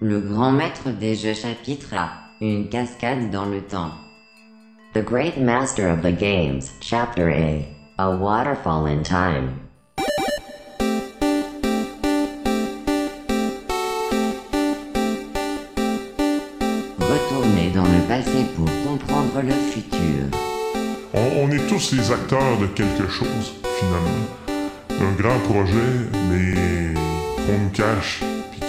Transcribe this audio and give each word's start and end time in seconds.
Le 0.00 0.20
grand 0.20 0.50
maître 0.50 0.90
des 0.90 1.14
jeux 1.14 1.34
chapitre 1.34 1.94
A. 1.96 2.10
Une 2.40 2.68
cascade 2.68 3.30
dans 3.30 3.44
le 3.44 3.60
temps. 3.60 3.92
The 4.92 5.04
Great 5.04 5.36
Master 5.38 5.92
of 5.92 6.02
the 6.02 6.10
Games, 6.10 6.62
Chapter 6.80 7.30
A. 7.30 7.64
A 8.02 8.10
Waterfall 8.10 8.88
in 8.88 9.02
Time. 9.04 9.52
Retourner 16.98 17.70
dans 17.72 17.84
le 17.84 18.08
passé 18.08 18.44
pour 18.56 18.66
comprendre 18.84 19.42
le 19.44 19.52
futur. 19.52 20.24
On, 21.14 21.48
est 21.52 21.68
tous 21.68 21.92
les 21.92 22.10
acteurs 22.10 22.58
de 22.60 22.66
quelque 22.66 23.08
chose, 23.08 23.54
finalement. 23.78 24.26
D'un 24.88 25.12
grand 25.12 25.38
projet, 25.38 26.10
mais 26.30 26.94
qu'on 27.46 27.58
nous 27.62 27.70
cache, 27.70 28.22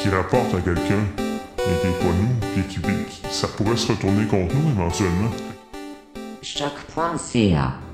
qui 0.06 0.12
rapporte 0.12 0.54
à 0.54 0.62
quelqu'un, 0.62 1.04
mais 1.18 1.80
qui 1.82 1.88
n'est 1.88 1.94
pas 1.94 2.16
nous, 2.22 2.36
puis 2.54 2.64
qui, 2.64 2.80
ça 3.32 3.48
pourrait 3.48 3.76
se 3.76 3.92
retourner 3.92 4.28
contre 4.28 4.54
nous 4.54 4.70
éventuellement. 4.70 5.32
Choc.ca. 6.44 7.85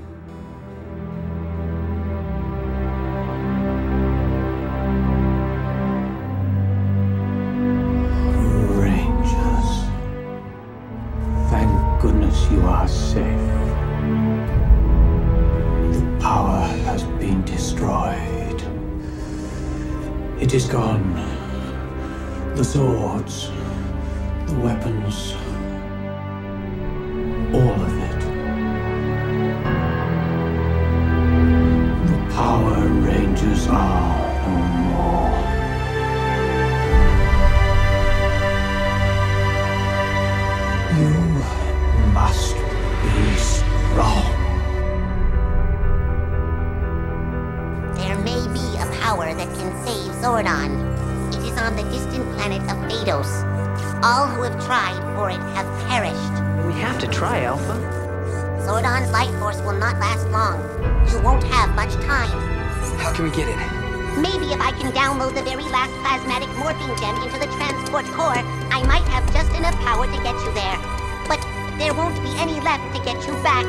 the 67.42 67.48
transport 67.56 68.04
core, 68.06 68.38
I 68.70 68.84
might 68.86 69.02
have 69.08 69.26
just 69.32 69.50
enough 69.56 69.74
power 69.80 70.06
to 70.06 70.22
get 70.22 70.34
you 70.44 70.52
there. 70.54 70.78
But 71.26 71.40
there 71.76 71.92
won't 71.92 72.14
be 72.22 72.30
any 72.38 72.60
left 72.60 72.94
to 72.94 73.02
get 73.02 73.26
you 73.26 73.32
back. 73.42 73.66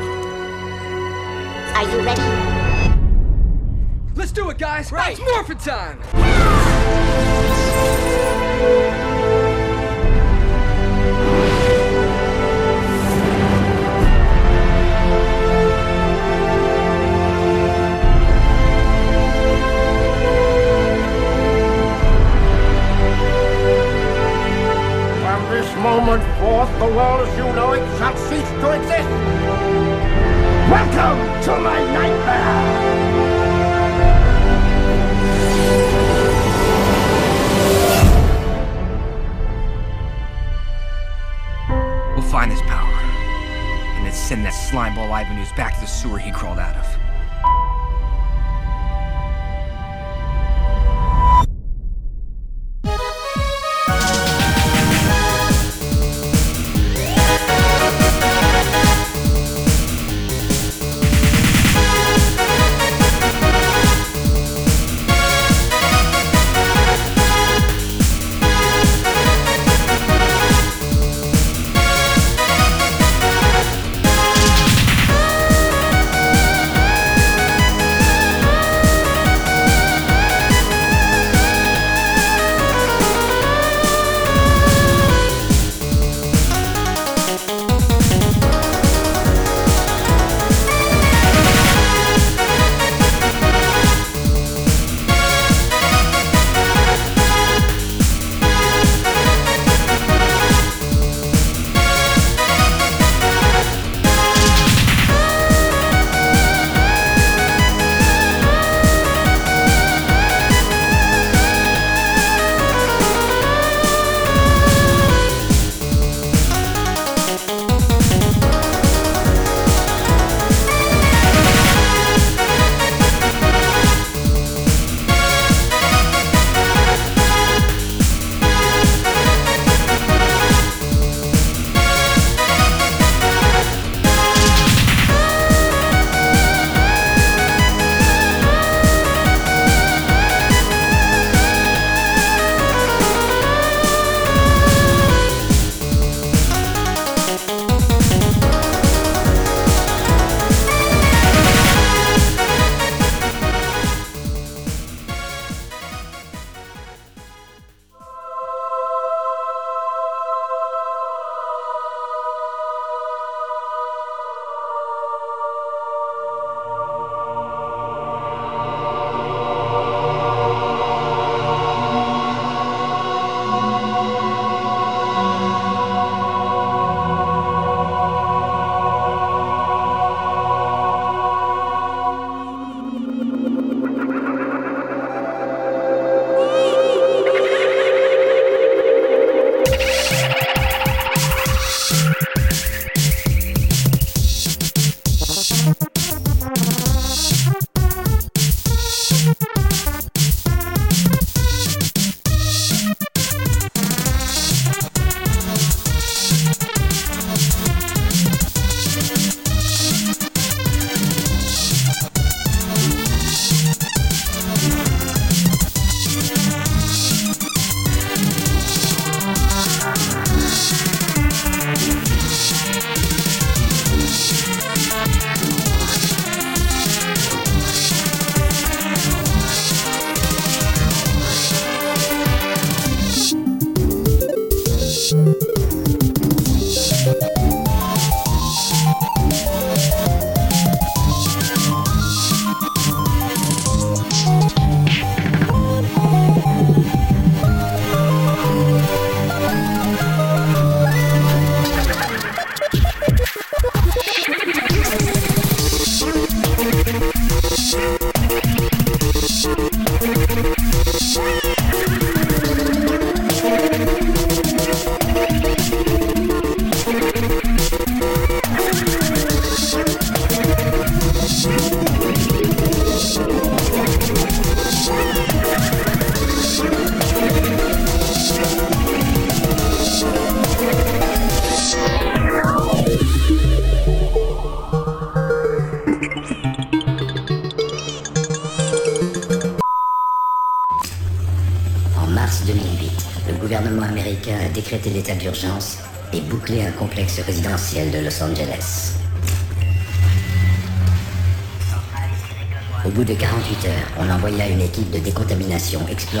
Are 1.74 1.82
you 1.90 1.98
ready? 2.04 2.22
Let's 4.14 4.30
do 4.30 4.48
it, 4.50 4.58
guys! 4.58 4.92
Right. 4.92 5.18
It's 5.18 5.28
morphin' 5.28 5.58
time! 5.58 5.98
From 6.02 6.20
moment 25.84 26.22
forth, 26.40 26.70
the 26.78 26.86
world 26.86 27.28
as 27.28 27.36
you 27.36 27.44
know 27.52 27.74
it 27.74 27.84
shall 27.98 28.16
cease 28.16 28.48
to 28.62 28.72
exist. 28.72 29.10
Welcome 30.72 31.42
to 31.42 31.58
my 31.60 31.78
nightmare! 31.92 32.94
We'll 42.14 42.22
find 42.22 42.50
this 42.50 42.62
power. 42.62 42.88
And 43.96 44.06
then 44.06 44.12
send 44.14 44.46
that 44.46 44.54
slimeball 44.54 45.10
Ivan 45.10 45.36
back 45.54 45.74
to 45.74 45.80
the 45.82 45.86
sewer 45.86 46.18
he 46.18 46.32
crawled 46.32 46.58
out 46.58 46.76
of. 46.76 47.03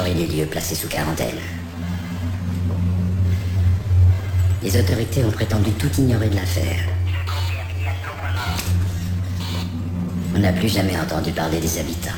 Les 0.02 0.26
lieux 0.26 0.46
placés 0.46 0.74
sous 0.74 0.88
quarantaine. 0.88 1.38
Les 4.62 4.76
autorités 4.80 5.24
ont 5.24 5.30
prétendu 5.30 5.70
tout 5.72 5.90
ignorer 5.98 6.28
de 6.28 6.34
l'affaire. 6.34 6.80
On 10.34 10.38
n'a 10.38 10.52
plus 10.52 10.68
jamais 10.68 10.98
entendu 10.98 11.30
parler 11.30 11.60
des 11.60 11.78
habitants. 11.78 12.10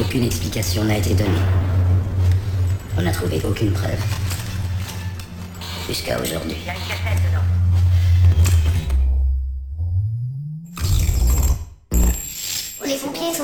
Aucune 0.00 0.24
explication 0.24 0.84
n'a 0.84 0.96
été 0.96 1.14
donnée. 1.14 1.30
On 2.96 3.02
n'a 3.02 3.12
trouvé 3.12 3.40
aucune 3.44 3.72
preuve. 3.72 4.02
Jusqu'à 5.86 6.20
aujourd'hui. 6.20 6.56
Les 6.66 7.57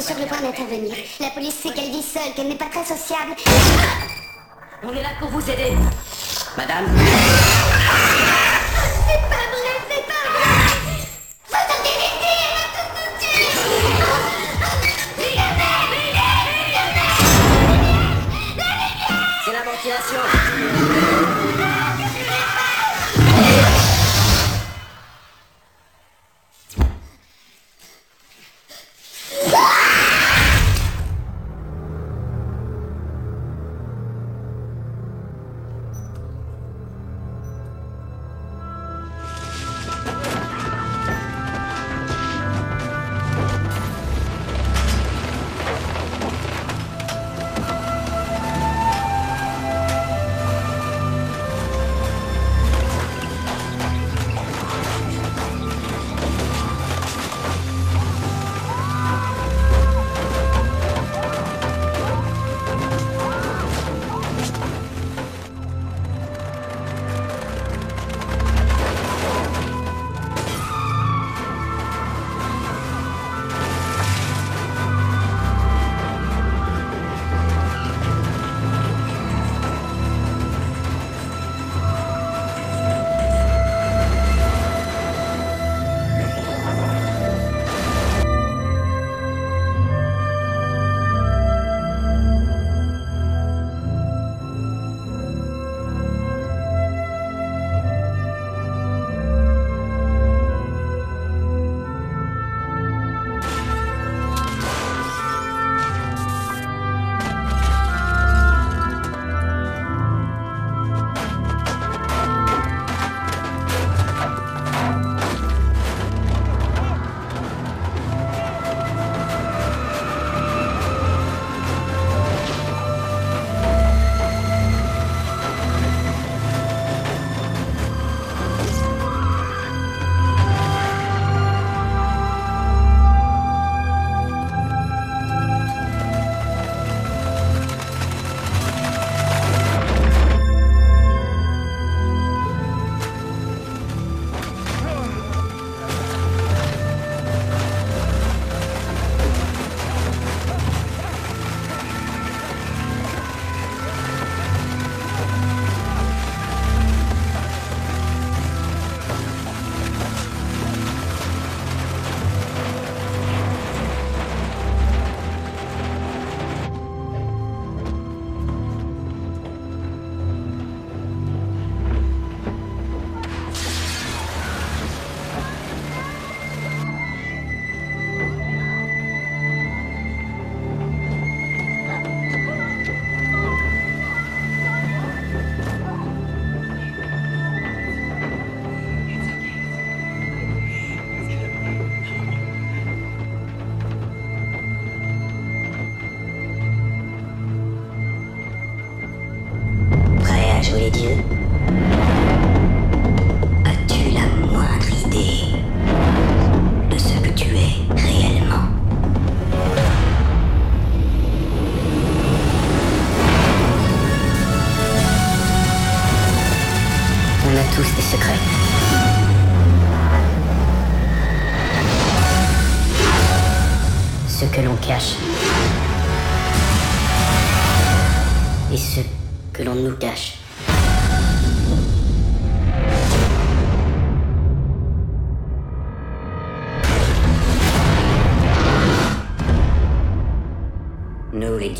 sur 0.04 0.18
le 0.18 0.26
point 0.26 0.40
d'intervenir. 0.40 0.94
La 1.18 1.30
police 1.30 1.54
sait 1.54 1.70
qu'elle 1.70 1.90
vit 1.90 2.02
seule, 2.02 2.34
qu'elle 2.36 2.48
n'est 2.48 2.56
pas 2.56 2.68
très 2.70 2.84
sociable. 2.84 3.32
On 4.82 4.92
est 4.92 5.02
là 5.02 5.08
pour 5.18 5.30
vous 5.30 5.50
aider. 5.50 5.72
Madame 6.58 6.84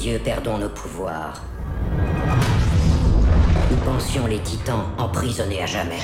Perdons 0.04 0.58
nos 0.58 0.68
pouvoirs. 0.68 1.42
Nous 3.70 3.76
pensions 3.78 4.26
les 4.26 4.38
titans 4.40 4.84
emprisonnés 4.98 5.62
à 5.62 5.66
jamais. 5.66 5.98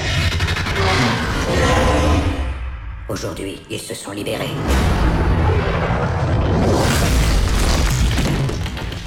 Aujourd'hui, 3.11 3.61
ils 3.69 3.79
se 3.79 3.95
sont 3.95 4.13
libérés. 4.13 4.49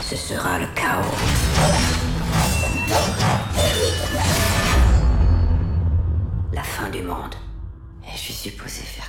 Ce 0.04 0.16
ce 0.16 0.36
sera 0.36 0.60
le 0.60 0.68
chaos. 0.76 1.16
La 6.54 6.62
fin 6.62 6.90
du 6.90 7.02
monde. 7.02 7.34
Et 8.06 8.12
je 8.16 8.18
suis 8.18 8.34
supposé 8.34 8.84
faire 8.84 9.03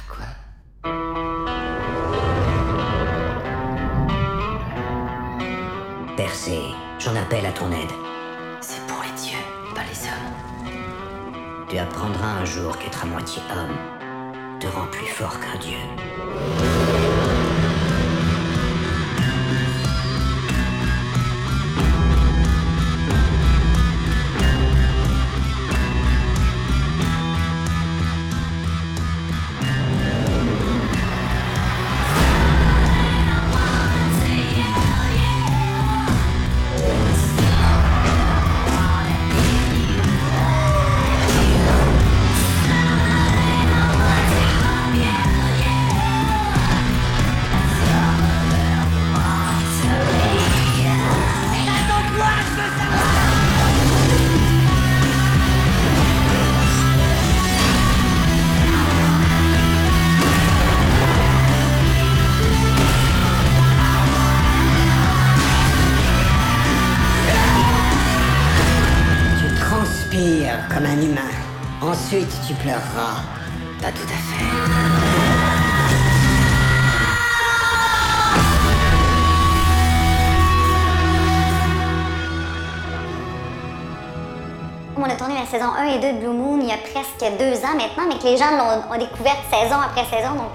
j'en 7.25 7.37
appelle 7.37 7.47
à 7.47 7.53
ton 7.53 7.71
aide. 7.71 7.91
C'est 8.61 8.85
pour 8.87 9.03
les 9.03 9.23
dieux, 9.23 9.39
pas 9.75 9.83
les 9.83 10.09
hommes. 10.09 11.69
Tu 11.69 11.79
apprendras 11.79 12.41
un 12.41 12.45
jour 12.45 12.77
qu'être 12.79 13.05
à 13.05 13.07
moitié 13.07 13.43
homme 13.51 13.77
te 14.61 14.67
rend 14.67 14.87
plus 14.87 15.07
fort 15.07 15.39
qu'un 15.41 15.59
dieu. 15.59 16.94
Maintenant, 87.75 88.05
mais 88.09 88.19
que 88.19 88.25
les 88.25 88.37
gens 88.37 88.51
l'ont 88.57 88.95
ont 88.95 88.99
découverte 88.99 89.43
saison 89.51 89.77
après 89.85 90.05
saison. 90.05 90.35
Donc, 90.35 90.53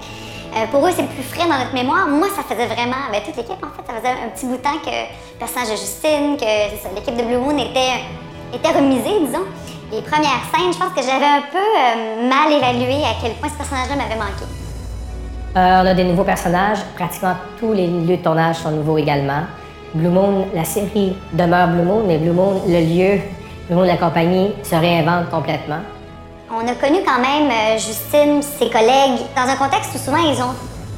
euh, 0.56 0.66
pour 0.72 0.84
eux, 0.86 0.90
c'est 0.94 1.06
plus 1.06 1.22
frais 1.22 1.48
dans 1.48 1.58
notre 1.58 1.74
mémoire. 1.74 2.08
Moi, 2.08 2.28
ça 2.34 2.42
faisait 2.42 2.66
vraiment, 2.66 3.06
ben, 3.12 3.22
toute 3.24 3.36
l'équipe, 3.36 3.62
en 3.62 3.70
fait, 3.70 3.86
ça 3.86 3.94
faisait 4.00 4.26
un 4.26 4.28
petit 4.34 4.46
bout 4.46 4.56
de 4.56 4.62
temps 4.62 4.80
que 4.82 4.90
le 4.90 5.38
personnage 5.38 5.70
de 5.70 5.76
Justine, 5.76 6.36
que 6.36 6.94
l'équipe 6.94 7.16
de 7.16 7.22
Blue 7.22 7.38
Moon 7.38 7.56
était, 7.58 8.02
était 8.52 8.72
remisée, 8.74 9.26
disons. 9.26 9.46
Les 9.92 10.02
premières 10.02 10.42
scènes, 10.50 10.72
je 10.72 10.78
pense 10.78 10.92
que 10.94 11.02
j'avais 11.02 11.26
un 11.26 11.42
peu 11.50 11.58
euh, 11.58 12.28
mal 12.28 12.52
évalué 12.52 13.02
à 13.04 13.14
quel 13.20 13.32
point 13.34 13.48
ce 13.48 13.56
personnage-là 13.56 13.96
m'avait 13.96 14.18
manqué. 14.18 14.44
On 15.54 15.86
a 15.86 15.94
des 15.94 16.04
nouveaux 16.04 16.24
personnages. 16.24 16.78
Pratiquement 16.94 17.34
tous 17.58 17.72
les 17.72 17.88
lieux 17.88 18.16
de 18.16 18.22
tournage 18.22 18.56
sont 18.56 18.70
nouveaux 18.70 18.98
également. 18.98 19.42
Blue 19.94 20.08
Moon, 20.08 20.46
la 20.54 20.64
série 20.64 21.16
demeure 21.32 21.68
Blue 21.68 21.82
Moon, 21.82 22.04
mais 22.06 22.18
Blue 22.18 22.30
Moon, 22.30 22.62
le 22.68 22.80
lieu, 22.80 23.20
Blue 23.66 23.76
Moon, 23.76 23.82
la 23.82 23.96
compagnie, 23.96 24.52
se 24.62 24.76
réinvente 24.76 25.28
complètement. 25.30 25.80
On 26.52 26.66
a 26.66 26.74
connu 26.74 26.98
quand 27.06 27.22
même 27.22 27.46
euh, 27.46 27.78
Justine, 27.78 28.42
ses 28.42 28.68
collègues, 28.68 29.22
dans 29.36 29.46
un 29.46 29.54
contexte 29.54 29.94
où 29.94 29.98
souvent 29.98 30.18
ils 30.18 30.34
ont, 30.42 30.50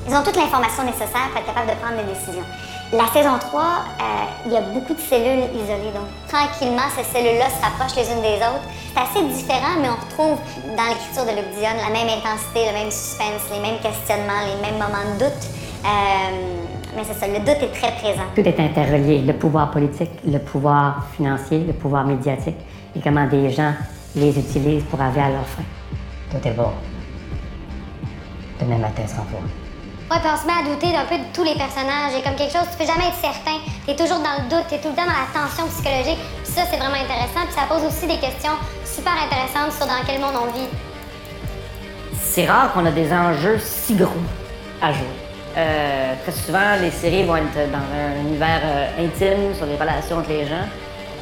ils 0.09 0.15
ont 0.15 0.23
toute 0.25 0.37
l'information 0.37 0.83
nécessaire 0.83 1.29
pour 1.29 1.45
être 1.45 1.53
capable 1.53 1.69
de 1.69 1.77
prendre 1.77 2.01
des 2.01 2.09
décisions. 2.09 2.49
La 2.91 3.05
saison 3.13 3.37
3, 3.39 3.61
euh, 3.61 4.05
il 4.47 4.53
y 4.53 4.57
a 4.57 4.63
beaucoup 4.73 4.95
de 4.95 5.01
cellules 5.01 5.53
isolées, 5.53 5.93
donc 5.93 6.09
tranquillement, 6.25 6.89
ces 6.97 7.05
cellules-là 7.05 7.53
se 7.53 7.61
rapprochent 7.61 8.01
les 8.01 8.09
unes 8.09 8.25
des 8.25 8.41
autres. 8.41 8.65
C'est 8.97 9.05
assez 9.05 9.29
différent, 9.29 9.77
mais 9.77 9.93
on 9.93 10.01
retrouve 10.01 10.41
dans 10.73 10.89
l'écriture 10.89 11.29
de 11.29 11.37
Luc 11.37 11.49
Dion 11.53 11.77
la 11.77 11.93
même 11.93 12.09
intensité, 12.09 12.73
le 12.73 12.73
même 12.73 12.91
suspense, 12.91 13.45
les 13.53 13.61
mêmes 13.61 13.81
questionnements, 13.85 14.49
les 14.49 14.57
mêmes 14.65 14.81
moments 14.81 15.05
de 15.05 15.29
doute. 15.29 15.45
Euh, 15.85 16.65
mais 16.97 17.05
c'est 17.05 17.21
ça, 17.21 17.29
le 17.29 17.45
doute 17.45 17.61
est 17.61 17.77
très 17.77 17.93
présent. 18.01 18.25
Tout 18.35 18.49
est 18.49 18.57
interrelié. 18.59 19.21
Le 19.21 19.37
pouvoir 19.37 19.71
politique, 19.71 20.17
le 20.25 20.39
pouvoir 20.39 21.05
financier, 21.15 21.61
le 21.61 21.75
pouvoir 21.75 22.07
médiatique, 22.07 22.57
et 22.97 23.01
comment 23.05 23.27
des 23.29 23.51
gens 23.51 23.75
les 24.15 24.39
utilisent 24.39 24.85
pour 24.85 25.01
arriver 25.01 25.23
à 25.23 25.31
leur 25.31 25.47
fin. 25.47 25.63
Tout 26.31 26.47
est 26.47 26.53
beau. 26.53 26.73
Demain 28.61 28.79
matin 28.79 29.07
sera 29.07 29.23
beau. 29.23 29.39
Ouais, 30.11 30.19
puis 30.21 30.29
on 30.33 30.37
se 30.37 30.47
met 30.47 30.53
à 30.53 30.75
douter 30.75 30.93
d'un 30.93 31.07
peu 31.07 31.17
de 31.17 31.25
tous 31.33 31.43
les 31.43 31.55
personnages. 31.55 32.13
Et 32.19 32.23
comme 32.23 32.37
quelque 32.37 32.53
chose, 32.53 32.69
tu 32.71 32.77
peux 32.77 32.87
jamais 32.87 33.09
être 33.09 33.21
certain. 33.21 33.59
T'es 33.87 33.97
toujours 33.97 34.19
dans 34.19 34.45
le 34.45 34.51
doute, 34.51 34.67
t'es 34.69 34.79
tout 34.79 34.91
le 34.91 34.95
temps 34.95 35.07
dans 35.07 35.17
la 35.17 35.29
tension 35.33 35.67
psychologique. 35.69 36.19
Puis 36.45 36.53
ça, 36.53 36.63
c'est 36.71 36.77
vraiment 36.77 37.01
intéressant. 37.01 37.49
Puis 37.49 37.55
ça 37.55 37.65
pose 37.69 37.83
aussi 37.85 38.07
des 38.07 38.21
questions 38.21 38.53
super 38.85 39.13
intéressantes 39.13 39.73
sur 39.73 39.87
dans 39.87 40.05
quel 40.07 40.21
monde 40.21 40.37
on 40.37 40.53
vit. 40.53 40.69
C'est 42.21 42.47
rare 42.47 42.73
qu'on 42.73 42.85
a 42.85 42.91
des 42.91 43.13
enjeux 43.13 43.59
si 43.59 43.95
gros 43.95 44.11
à 44.83 44.93
jouer. 44.93 45.07
Euh, 45.57 46.15
très 46.23 46.33
souvent, 46.33 46.77
les 46.81 46.91
séries 46.91 47.25
vont 47.25 47.37
être 47.37 47.71
dans 47.71 47.79
un 47.79 48.21
univers 48.21 48.61
euh, 48.65 49.05
intime 49.05 49.55
sur 49.55 49.67
les 49.67 49.77
relations 49.77 50.19
entre 50.19 50.31
les 50.31 50.47
gens. 50.47 50.67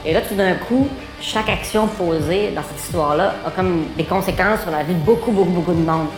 Et 0.04 0.12
là, 0.12 0.20
tout 0.22 0.34
d'un 0.34 0.54
coup, 0.54 0.88
chaque 1.20 1.48
action 1.48 1.86
posée 1.86 2.50
dans 2.52 2.62
cette 2.62 2.80
histoire-là 2.84 3.34
a 3.46 3.50
comme 3.50 3.86
des 3.96 4.04
conséquences 4.04 4.62
sur 4.62 4.70
la 4.70 4.82
vie 4.82 4.94
de 4.94 5.00
beaucoup, 5.00 5.30
beaucoup, 5.30 5.50
beaucoup 5.50 5.72
de 5.72 5.84
monde. 5.84 6.08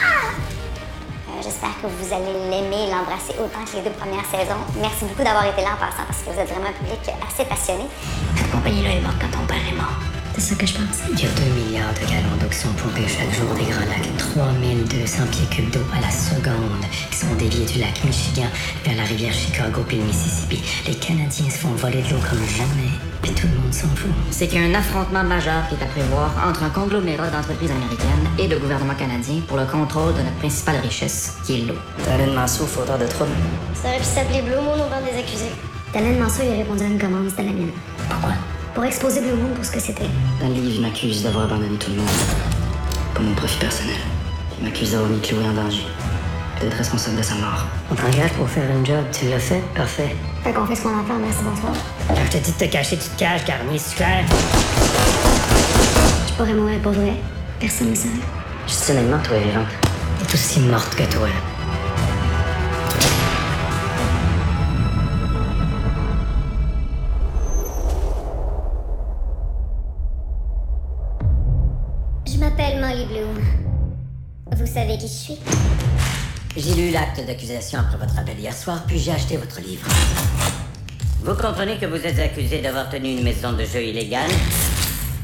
Euh, 0.00 1.42
J'espère 1.42 1.70
que 1.80 1.86
vous 1.86 2.12
allez 2.14 2.32
l'aimer 2.50 2.88
et 2.88 2.90
l'embrasser 2.90 3.34
autant 3.38 3.64
que 3.64 3.76
les 3.76 3.82
deux 3.82 3.96
premières 3.96 4.24
saisons. 4.26 4.60
Merci 4.80 5.04
beaucoup 5.06 5.24
d'avoir 5.24 5.46
été 5.46 5.62
là 5.62 5.70
en 5.74 5.80
passant 5.80 6.04
parce 6.06 6.20
que 6.22 6.30
vous 6.30 6.38
êtes 6.38 6.48
vraiment 6.48 6.68
un 6.68 6.72
public 6.84 7.00
assez 7.26 7.44
passionné. 7.44 7.84
Cette 8.36 8.50
compagnie-là 8.50 8.90
est 8.90 9.00
morte 9.00 9.16
quand 9.20 9.38
ton 9.38 9.46
père 9.46 9.64
est 9.68 9.76
mort. 9.76 9.96
C'est 10.34 10.40
ça 10.40 10.54
que 10.56 10.66
je 10.66 10.74
pense. 10.74 10.98
Il 11.12 11.20
y 11.20 11.26
a 11.26 11.30
2 11.30 11.42
milliards 11.62 11.94
de 11.94 12.10
gallons 12.10 12.36
d'eau 12.40 12.48
qui 12.50 12.58
sont 12.58 12.72
pompés 12.74 13.06
chaque 13.06 13.30
jour 13.32 13.54
des 13.54 13.70
grands 13.70 13.86
lacs. 13.86 14.10
3200 14.34 15.22
pieds 15.30 15.46
cubes 15.46 15.70
d'eau 15.70 15.86
à 15.96 16.00
la 16.00 16.10
seconde 16.10 16.84
qui 17.10 17.16
sont 17.16 17.34
déviés 17.38 17.64
du 17.64 17.78
lac 17.78 18.02
Michigan 18.04 18.50
vers 18.84 18.96
la 18.96 19.04
rivière 19.04 19.32
Chicago 19.32 19.82
puis 19.86 19.98
le 19.98 20.04
Mississippi. 20.04 20.60
Les 20.88 20.96
Canadiens 20.96 21.48
se 21.48 21.58
font 21.58 21.74
voler 21.78 22.02
de 22.02 22.10
l'eau 22.10 22.20
comme 22.28 22.44
jamais. 22.44 22.90
Puis 23.24 23.32
tout 23.32 23.46
le 23.46 23.58
monde 23.58 23.72
s'en 23.72 23.88
fout. 23.96 24.10
C'est 24.30 24.46
qu'il 24.48 24.60
y 24.60 24.64
a 24.64 24.68
un 24.68 24.74
affrontement 24.78 25.24
majeur 25.24 25.66
qui 25.68 25.76
est 25.76 25.82
à 25.82 25.86
prévoir 25.86 26.30
entre 26.46 26.62
un 26.62 26.68
conglomérat 26.68 27.28
d'entreprises 27.28 27.70
américaines 27.70 28.28
et 28.38 28.46
le 28.46 28.58
gouvernement 28.58 28.94
canadien 28.94 29.40
pour 29.48 29.56
le 29.56 29.64
contrôle 29.64 30.12
de 30.12 30.18
notre 30.18 30.36
principale 30.36 30.76
richesse, 30.82 31.38
qui 31.42 31.54
est 31.54 31.64
l'eau. 31.66 31.74
Talon 32.04 32.34
Mansour, 32.34 32.68
faudra 32.68 32.98
de 32.98 33.06
trouble. 33.06 33.30
Ça 33.74 33.88
aurait 33.88 33.98
pu 33.98 34.04
s'appeler 34.04 34.42
Blue 34.42 34.56
Moon 34.56 34.74
au 34.74 34.90
banc 34.90 35.00
des 35.00 35.18
accusés. 35.18 35.52
Talon 35.90 36.20
Mansour, 36.20 36.44
il 36.44 36.52
a 36.52 36.56
répondu 36.58 36.82
à 36.82 36.86
une 36.86 36.98
commande, 36.98 37.30
c'était 37.30 37.44
la 37.44 37.52
mienne. 37.52 37.72
Pourquoi? 38.10 38.32
Pour 38.74 38.84
exposer 38.84 39.22
Blue 39.22 39.40
Moon 39.40 39.54
pour 39.54 39.64
ce 39.64 39.72
que 39.72 39.80
c'était. 39.80 40.10
Dans 40.38 40.48
le 40.48 40.54
livre, 40.54 40.72
il 40.74 40.82
m'accuse 40.82 41.22
d'avoir 41.22 41.44
abandonné 41.44 41.78
tout 41.78 41.92
le 41.92 41.96
monde. 41.96 42.08
Pour 43.14 43.24
mon 43.24 43.34
profit 43.34 43.58
personnel. 43.58 43.96
Il 44.58 44.66
m'accuse 44.66 44.92
d'avoir 44.92 45.08
mis 45.08 45.20
Chloé 45.20 45.46
en 45.48 45.54
danger. 45.54 45.86
D'être 46.64 46.78
responsable 46.78 47.18
de 47.18 47.22
sa 47.22 47.34
mort. 47.34 47.66
On 47.90 47.94
t'engage 47.94 48.32
pour 48.38 48.48
faire 48.48 48.64
un 48.64 48.82
job, 48.82 49.04
tu 49.12 49.28
l'as 49.28 49.38
fait, 49.38 49.60
parfait. 49.74 50.16
Fait 50.42 50.50
qu'on 50.50 50.64
fait 50.64 50.74
ce 50.74 50.84
qu'on 50.84 50.96
a 50.96 51.02
à 51.02 51.04
faire, 51.04 51.18
merci, 51.18 51.42
bonsoir. 51.44 51.74
Quand 52.08 52.14
je 52.24 52.38
te 52.38 52.42
dis 52.42 52.52
de 52.52 52.56
te 52.56 52.64
cacher, 52.64 52.96
tu 52.96 53.06
te 53.06 53.18
caches, 53.18 53.44
Garnier, 53.44 53.76
c'est 53.78 53.96
clair? 53.96 54.24
Je 56.26 56.32
pourrais 56.32 56.54
mourir 56.54 56.80
pour 56.80 56.92
vrai. 56.92 57.12
Personne 57.60 57.90
ne 57.90 57.94
savait. 57.94 58.14
Justine 58.66 58.96
est 58.96 59.02
morte, 59.02 59.26
toi, 59.26 59.36
vivante. 59.36 59.66
Elle 60.20 60.26
est 60.26 60.32
aussi 60.32 60.60
morte 60.60 60.94
que 60.94 61.02
toi. 61.02 61.28
Je 72.26 72.38
m'appelle 72.38 72.80
Molly 72.80 73.04
Bloom. 73.04 73.38
Vous 74.56 74.66
savez 74.66 74.96
qui 74.96 75.08
je 75.08 75.12
suis? 75.12 75.38
J'ai 76.56 76.74
lu 76.74 76.90
l'acte 76.92 77.20
d'accusation 77.26 77.80
après 77.80 77.96
votre 77.96 78.16
appel 78.16 78.38
hier 78.38 78.54
soir, 78.54 78.84
puis 78.86 78.96
j'ai 78.96 79.10
acheté 79.10 79.36
votre 79.36 79.60
livre. 79.60 79.88
Vous 81.22 81.34
comprenez 81.34 81.78
que 81.78 81.86
vous 81.86 81.96
êtes 81.96 82.18
accusé 82.20 82.60
d'avoir 82.62 82.88
tenu 82.88 83.16
une 83.16 83.24
maison 83.24 83.52
de 83.54 83.64
jeu 83.64 83.82
illégale? 83.82 84.30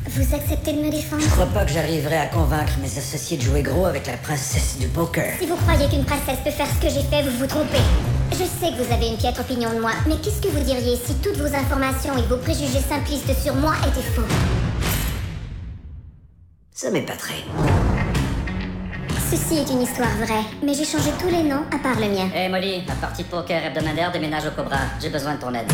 Vous 0.08 0.34
acceptez 0.34 0.72
de 0.72 0.80
me 0.80 0.90
défendre? 0.90 1.22
Je 1.22 1.28
crois 1.28 1.46
pas 1.46 1.64
que 1.64 1.70
j'arriverai 1.70 2.16
à 2.16 2.26
convaincre 2.26 2.72
mes 2.82 2.99
associés 2.99 3.37
de 3.37 3.42
jouer 3.42 3.62
gros 3.62 3.87
avec 3.87 4.08
la 4.08 4.16
princesse 4.16 4.76
du 4.80 4.88
poker. 4.88 5.34
Si 5.38 5.46
vous 5.46 5.54
croyez 5.54 5.88
qu'une 5.88 6.04
princesse 6.04 6.38
peut 6.44 6.50
faire 6.50 6.66
ce 6.66 6.84
que 6.84 6.92
j'ai 6.92 7.04
fait, 7.04 7.22
vous 7.22 7.38
vous 7.38 7.46
trompez. 7.46 7.78
Je 8.32 8.38
sais 8.38 8.72
que 8.72 8.82
vous 8.82 8.92
avez 8.92 9.06
une 9.06 9.16
piètre 9.16 9.40
opinion 9.40 9.72
de 9.72 9.78
moi, 9.78 9.92
mais 10.08 10.16
qu'est-ce 10.16 10.42
que 10.42 10.49
vous 10.49 10.64
diriez 10.64 10.96
si 10.96 11.14
toutes 11.16 11.37
vos 11.37 11.54
informations 11.54 12.18
et 12.18 12.22
vos 12.22 12.38
préjugés 12.38 12.80
simplistes 12.88 13.40
sur 13.40 13.54
moi 13.54 13.75
étaient 13.87 14.08
faux? 14.16 14.26
Ça 16.75 16.90
m'épaterait. 16.90 17.44
Ceci 19.30 19.58
est 19.58 19.70
une 19.70 19.82
histoire 19.82 20.10
vraie, 20.16 20.42
mais 20.60 20.75
j'ai 20.75 20.84
changé 20.84 21.10
tous 21.20 21.28
les 21.28 21.44
noms 21.44 21.62
à 21.72 21.78
part 21.78 21.94
le 22.00 22.08
mien. 22.08 22.28
Hé 22.34 22.38
hey 22.38 22.49
Molly, 22.49 22.82
la 22.88 22.94
partie 22.94 23.22
poker 23.22 23.64
hebdomadaire 23.64 24.10
déménage 24.10 24.46
au 24.46 24.50
Cobra. 24.50 24.78
J'ai 25.00 25.08
besoin 25.08 25.37
de 25.37 25.40
ton 25.40 25.54
aide. 25.54 25.70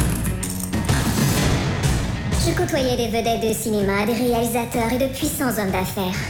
Je 2.47 2.55
côtoyais 2.55 2.99
des 2.99 3.09
vedettes 3.09 3.49
de 3.49 3.55
cinéma, 3.55 4.05
des 4.05 4.13
réalisateurs 4.13 4.93
et 4.93 4.99
de 4.99 5.07
puissants 5.07 5.59
hommes 5.59 5.71
d'affaires. 5.71 6.21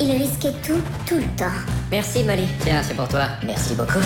Ils 0.00 0.12
risquaient 0.12 0.54
tout, 0.66 0.80
tout 1.06 1.16
le 1.16 1.36
temps. 1.36 1.60
Merci 1.90 2.24
Molly. 2.24 2.48
Tiens, 2.60 2.80
c'est 2.82 2.94
pour 2.94 3.06
toi. 3.06 3.26
Merci 3.44 3.74
beaucoup. 3.74 4.00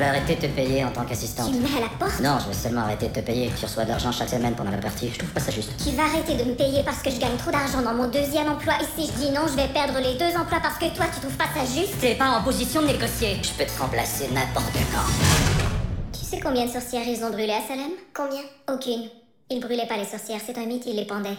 Vais 0.00 0.06
arrêter 0.06 0.34
de 0.34 0.40
te 0.40 0.46
payer 0.46 0.84
en 0.84 0.90
tant 0.90 1.04
qu'assistante. 1.04 1.50
Tu 1.50 1.56
me 1.56 1.62
mets 1.62 1.76
à 1.76 1.80
la 1.82 1.88
porte? 1.98 2.20
Non, 2.20 2.38
je 2.40 2.48
vais 2.48 2.54
seulement 2.54 2.80
arrêter 2.80 3.08
de 3.08 3.12
te 3.12 3.20
payer. 3.20 3.50
Tu 3.58 3.64
reçois 3.66 3.84
de 3.84 3.90
l'argent 3.90 4.10
chaque 4.10 4.30
semaine 4.30 4.54
pendant 4.54 4.70
la 4.70 4.78
partie. 4.78 5.10
Je 5.12 5.18
trouve 5.18 5.30
pas 5.30 5.40
ça 5.40 5.52
juste. 5.52 5.72
Tu 5.76 5.94
vas 5.94 6.04
arrêter 6.04 6.42
de 6.42 6.48
me 6.48 6.54
payer 6.54 6.82
parce 6.82 7.02
que 7.02 7.10
je 7.10 7.20
gagne 7.20 7.36
trop 7.36 7.50
d'argent 7.50 7.82
dans 7.82 7.92
mon 7.94 8.08
deuxième 8.08 8.48
emploi 8.48 8.74
et 8.80 8.86
si 8.96 9.06
je 9.08 9.12
dis 9.12 9.30
non, 9.30 9.42
je 9.46 9.56
vais 9.56 9.68
perdre 9.68 9.98
les 10.00 10.16
deux 10.18 10.34
emplois 10.36 10.60
parce 10.62 10.78
que 10.78 10.86
toi, 10.96 11.04
tu 11.12 11.20
trouves 11.20 11.36
pas 11.36 11.48
ça 11.54 11.60
juste? 11.64 12.00
T'es 12.00 12.14
pas 12.14 12.30
en 12.30 12.42
position 12.42 12.80
de 12.82 12.86
négocier. 12.86 13.36
Je 13.42 13.50
peux 13.50 13.70
te 13.70 13.78
remplacer 13.78 14.28
n'importe 14.32 14.72
quand. 14.92 16.18
Tu 16.18 16.24
sais 16.24 16.40
combien 16.40 16.64
de 16.64 16.70
sorcières 16.70 17.06
ils 17.06 17.22
ont 17.22 17.30
brûlé 17.30 17.52
à 17.52 17.60
Salem? 17.68 17.90
Combien? 18.14 18.42
Aucune. 18.72 19.08
Ils 19.50 19.60
brûlaient 19.60 19.86
pas 19.86 19.96
les 19.96 20.06
sorcières, 20.06 20.40
c'est 20.44 20.56
un 20.56 20.64
mythe, 20.64 20.84
ils 20.86 20.96
les 20.96 21.04
pendaient. 21.04 21.36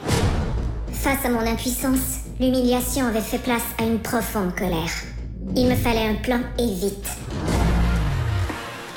Face 0.91 1.25
à 1.25 1.29
mon 1.29 1.47
impuissance, 1.47 2.19
l'humiliation 2.39 3.07
avait 3.07 3.21
fait 3.21 3.39
place 3.39 3.63
à 3.79 3.83
une 3.83 3.99
profonde 3.99 4.53
colère. 4.55 4.91
Il 5.55 5.67
me 5.67 5.75
fallait 5.75 6.07
un 6.07 6.15
plan 6.15 6.41
et 6.59 6.67
vite. 6.67 7.07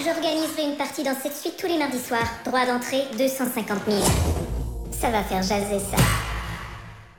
J'organiserai 0.04 0.64
une 0.64 0.76
partie 0.76 1.02
dans 1.02 1.14
cette 1.14 1.34
suite 1.34 1.56
tous 1.56 1.66
les 1.66 1.78
mardis 1.78 1.98
soirs. 1.98 2.28
Droit 2.44 2.66
d'entrée, 2.66 3.04
250 3.16 3.78
000. 3.88 4.02
Ça 4.90 5.08
va 5.08 5.22
faire 5.22 5.40
jaser 5.40 5.78
ça. 5.78 5.96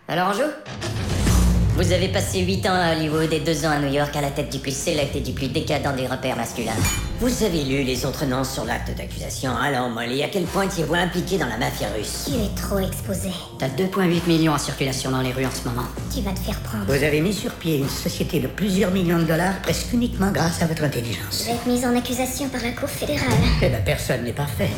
Alors 0.07 0.35
on 0.35 1.81
Vous 1.81 1.91
avez 1.91 2.09
passé 2.09 2.41
8 2.41 2.67
ans 2.67 2.75
à 2.75 2.95
Hollywood 2.95 3.33
et 3.33 3.39
2 3.39 3.65
ans 3.65 3.71
à 3.71 3.79
New 3.79 3.91
York 3.91 4.15
à 4.15 4.21
la 4.21 4.29
tête 4.29 4.51
du 4.51 4.59
plus 4.59 4.75
sélect 4.75 5.15
et 5.15 5.21
du 5.21 5.31
plus 5.31 5.47
décadent 5.47 5.95
des 5.95 6.05
repères 6.05 6.37
masculins. 6.37 6.73
Vous 7.21 7.43
avez 7.43 7.63
lu 7.63 7.83
les 7.83 8.05
autres 8.05 8.25
noms 8.25 8.43
sur 8.43 8.65
l'acte 8.65 8.95
d'accusation. 8.97 9.55
Alors, 9.55 9.89
Molly, 9.89 10.21
à 10.21 10.27
quel 10.27 10.43
point 10.43 10.63
étiez-vous 10.63 10.95
impliqué 10.95 11.37
dans 11.37 11.47
la 11.47 11.57
mafia 11.57 11.87
russe 11.95 12.25
Tu 12.27 12.33
es 12.33 12.49
trop 12.61 12.77
exposé. 12.79 13.29
T'as 13.57 13.69
2,8 13.69 14.27
millions 14.27 14.51
en 14.53 14.57
circulation 14.57 15.11
dans 15.11 15.21
les 15.21 15.31
rues 15.31 15.45
en 15.45 15.51
ce 15.51 15.65
moment. 15.67 15.87
Tu 16.13 16.21
vas 16.21 16.31
te 16.33 16.39
faire 16.39 16.59
prendre. 16.59 16.83
Vous 16.85 17.03
avez 17.03 17.21
mis 17.21 17.33
sur 17.33 17.53
pied 17.53 17.77
une 17.77 17.87
société 17.89 18.41
de 18.41 18.47
plusieurs 18.47 18.91
millions 18.91 19.17
de 19.19 19.23
dollars 19.23 19.61
presque 19.61 19.93
uniquement 19.93 20.29
grâce 20.31 20.61
à 20.61 20.65
votre 20.65 20.81
Je 20.81 20.85
intelligence. 20.87 21.45
vais 21.45 21.53
être 21.53 21.65
mise 21.65 21.85
en 21.85 21.95
accusation 21.95 22.49
par 22.49 22.61
la 22.61 22.71
Cour 22.71 22.89
fédérale. 22.89 23.29
Eh 23.61 23.69
ben, 23.69 23.81
personne 23.85 24.23
n'est 24.25 24.33
parfait. 24.33 24.69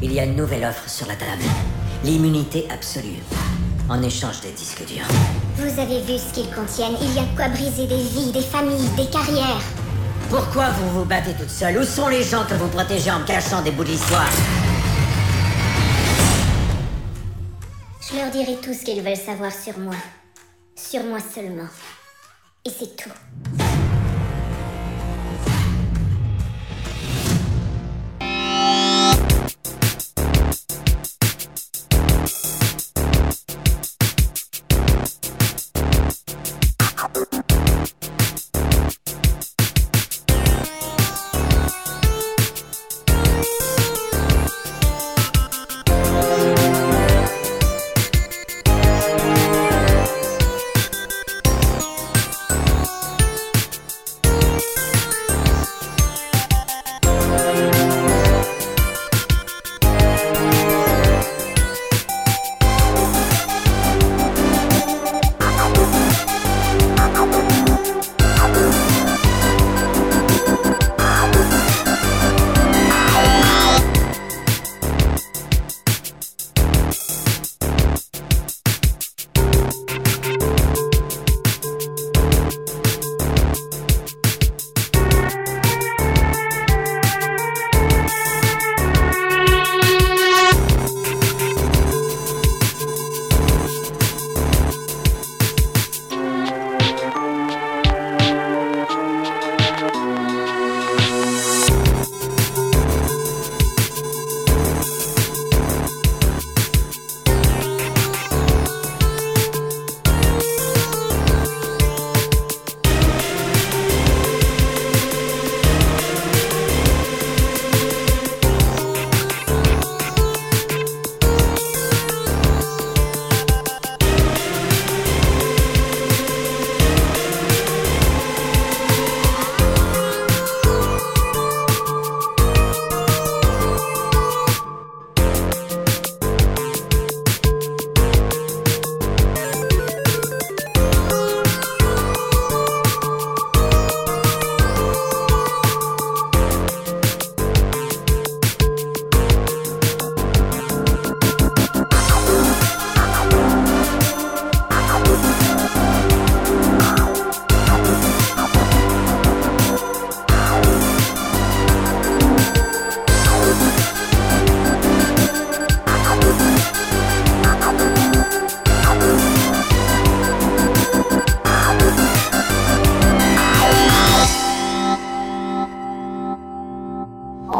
Il 0.00 0.12
y 0.12 0.20
a 0.20 0.24
une 0.24 0.36
nouvelle 0.36 0.64
offre 0.64 0.88
sur 0.88 1.08
la 1.08 1.16
table. 1.16 1.42
L'immunité 2.04 2.68
absolue. 2.72 3.18
En 3.90 4.00
échange 4.02 4.42
des 4.42 4.52
disques 4.52 4.86
durs. 4.86 5.08
Vous 5.56 5.80
avez 5.80 6.00
vu 6.02 6.18
ce 6.18 6.32
qu'ils 6.32 6.50
contiennent. 6.54 6.94
Il 7.02 7.14
y 7.14 7.18
a 7.18 7.22
de 7.22 7.34
quoi 7.34 7.48
briser 7.48 7.86
des 7.88 7.96
vies, 8.14 8.30
des 8.30 8.42
familles, 8.42 8.88
des 8.96 9.06
carrières. 9.06 9.60
Pourquoi 10.30 10.68
vous 10.70 10.90
vous 10.90 11.04
battez 11.06 11.32
toute 11.32 11.48
seule 11.48 11.78
Où 11.78 11.84
sont 11.84 12.08
les 12.08 12.22
gens 12.22 12.44
que 12.44 12.54
vous 12.54 12.68
protégez 12.68 13.10
en 13.10 13.20
me 13.20 13.24
cachant 13.26 13.62
des 13.62 13.70
bouts 13.70 13.84
de 13.84 13.88
l'histoire 13.88 14.30
Je 18.00 18.16
leur 18.16 18.30
dirai 18.30 18.56
tout 18.62 18.74
ce 18.74 18.84
qu'ils 18.84 19.02
veulent 19.02 19.16
savoir 19.16 19.50
sur 19.52 19.78
moi. 19.78 19.94
Sur 20.76 21.02
moi 21.04 21.18
seulement. 21.20 21.68
Et 22.66 22.70
c'est 22.70 22.94
tout. 22.94 23.77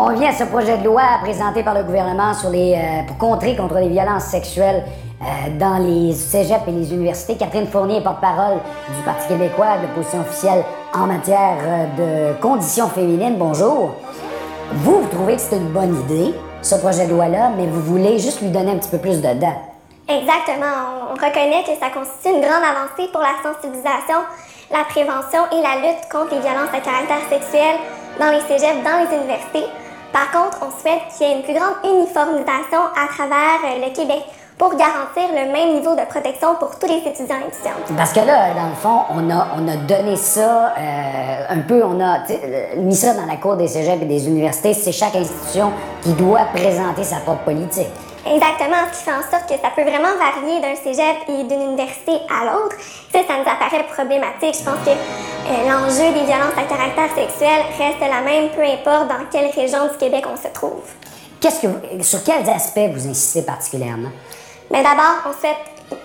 On 0.01 0.05
revient 0.05 0.27
à 0.27 0.33
ce 0.33 0.45
projet 0.45 0.79
de 0.79 0.85
loi 0.85 1.03
présenté 1.23 1.65
par 1.65 1.75
le 1.75 1.83
gouvernement 1.83 2.31
euh, 2.31 3.03
pour 3.09 3.19
contrer 3.19 3.57
contre 3.57 3.75
les 3.81 3.89
violences 3.89 4.27
sexuelles 4.27 4.85
euh, 5.21 5.25
dans 5.59 5.79
les 5.79 6.13
cégeps 6.13 6.63
et 6.69 6.71
les 6.71 6.95
universités. 6.95 7.37
Catherine 7.37 7.67
Fournier, 7.67 8.01
porte-parole 8.01 8.61
du 8.97 9.03
Parti 9.05 9.27
québécois 9.27 9.79
de 9.79 9.89
l'opposition 9.89 10.21
officielle 10.21 10.65
en 10.95 11.09
matière 11.09 11.57
euh, 11.65 12.33
de 12.35 12.41
conditions 12.41 12.87
féminines. 12.87 13.35
Bonjour. 13.39 13.97
Vous, 14.73 15.01
vous 15.01 15.09
trouvez 15.09 15.35
que 15.35 15.41
c'est 15.41 15.57
une 15.57 15.73
bonne 15.73 15.99
idée, 16.05 16.33
ce 16.63 16.77
projet 16.77 17.09
de 17.09 17.15
loi-là, 17.15 17.51
mais 17.57 17.67
vous 17.67 17.83
voulez 17.83 18.21
juste 18.21 18.41
lui 18.41 18.51
donner 18.51 18.71
un 18.71 18.79
petit 18.79 18.91
peu 18.91 18.99
plus 18.99 19.21
de 19.21 19.35
dents. 19.35 19.61
Exactement. 20.09 21.11
On 21.11 21.15
reconnaît 21.15 21.65
que 21.65 21.75
ça 21.75 21.91
constitue 21.91 22.37
une 22.37 22.41
grande 22.41 22.63
avancée 22.63 23.11
pour 23.11 23.21
la 23.21 23.35
sensibilisation, 23.43 24.23
la 24.71 24.85
prévention 24.85 25.41
et 25.51 25.61
la 25.61 25.83
lutte 25.83 26.09
contre 26.09 26.37
les 26.37 26.41
violences 26.41 26.73
à 26.73 26.79
caractère 26.79 27.29
sexuel 27.29 27.75
dans 28.21 28.31
les 28.31 28.41
cégeps, 28.43 28.85
dans 28.85 29.03
les 29.03 29.17
universités. 29.17 29.67
Par 30.19 30.33
contre, 30.33 30.59
on 30.63 30.81
souhaite 30.81 31.03
qu'il 31.17 31.29
y 31.29 31.31
ait 31.31 31.37
une 31.37 31.45
plus 31.45 31.55
grande 31.55 31.77
uniformisation 31.85 32.81
à 32.97 33.07
travers 33.07 33.61
euh, 33.65 33.87
le 33.87 33.95
Québec 33.95 34.25
pour 34.59 34.71
garantir 34.71 35.29
le 35.31 35.53
même 35.53 35.75
niveau 35.77 35.95
de 35.95 36.05
protection 36.07 36.57
pour 36.57 36.77
tous 36.77 36.89
les 36.89 37.09
étudiants 37.09 37.37
et 37.45 37.47
étudiantes. 37.47 37.97
Parce 37.97 38.13
que 38.13 38.19
là, 38.19 38.53
dans 38.53 38.67
le 38.67 38.75
fond, 38.75 39.03
on 39.11 39.31
a, 39.31 39.47
on 39.57 39.69
a 39.69 39.77
donné 39.77 40.17
ça 40.17 40.75
euh, 40.77 41.45
un 41.51 41.61
peu, 41.61 41.85
on 41.85 42.01
a 42.01 42.19
mis 42.79 42.97
ça 42.97 43.15
dans 43.15 43.27
la 43.27 43.37
cour 43.37 43.55
des 43.55 43.69
cégeps 43.69 44.03
et 44.03 44.07
des 44.07 44.27
universités. 44.27 44.75
C'est 44.75 44.91
chaque 44.91 45.15
institution 45.15 45.71
qui 46.03 46.13
doit 46.15 46.47
présenter 46.53 47.05
sa 47.05 47.19
propre 47.19 47.45
politique. 47.45 47.87
Exactement, 48.27 48.77
ce 48.93 48.99
qui 48.99 49.05
fait 49.05 49.13
en 49.13 49.23
sorte 49.23 49.49
que 49.49 49.55
ça 49.61 49.71
peut 49.75 49.83
vraiment 49.83 50.15
varier 50.19 50.61
d'un 50.61 50.75
cégep 50.75 51.17
et 51.29 51.45
d'une 51.45 51.63
université 51.63 52.13
à 52.29 52.45
l'autre. 52.45 52.77
Ça, 53.13 53.21
ça 53.27 53.35
nous 53.39 53.49
apparaît 53.51 53.85
problématique. 53.85 54.57
Je 54.59 54.65
pense 54.65 54.85
que 54.85 54.91
euh, 54.91 55.69
l'enjeu 55.69 56.13
des 56.13 56.25
violences 56.27 56.57
à 56.57 56.65
caractère 56.65 57.09
sexuel 57.15 57.63
reste 57.79 58.01
la 58.01 58.21
même, 58.21 58.51
peu 58.51 58.63
importe 58.63 59.09
dans 59.09 59.25
quelle 59.33 59.51
région 59.51 59.87
du 59.91 59.97
Québec 59.97 60.25
on 60.31 60.37
se 60.37 60.49
trouve. 60.53 60.83
Qu'est-ce 61.41 61.61
que 61.63 61.67
vous- 61.69 62.03
sur 62.03 62.23
quels 62.25 62.49
aspects 62.51 62.91
vous 62.93 63.09
insistez 63.09 63.43
particulièrement? 63.43 64.11
Mais 64.71 64.83
d'abord, 64.83 65.23
on 65.29 65.33
souhaite 65.41 65.57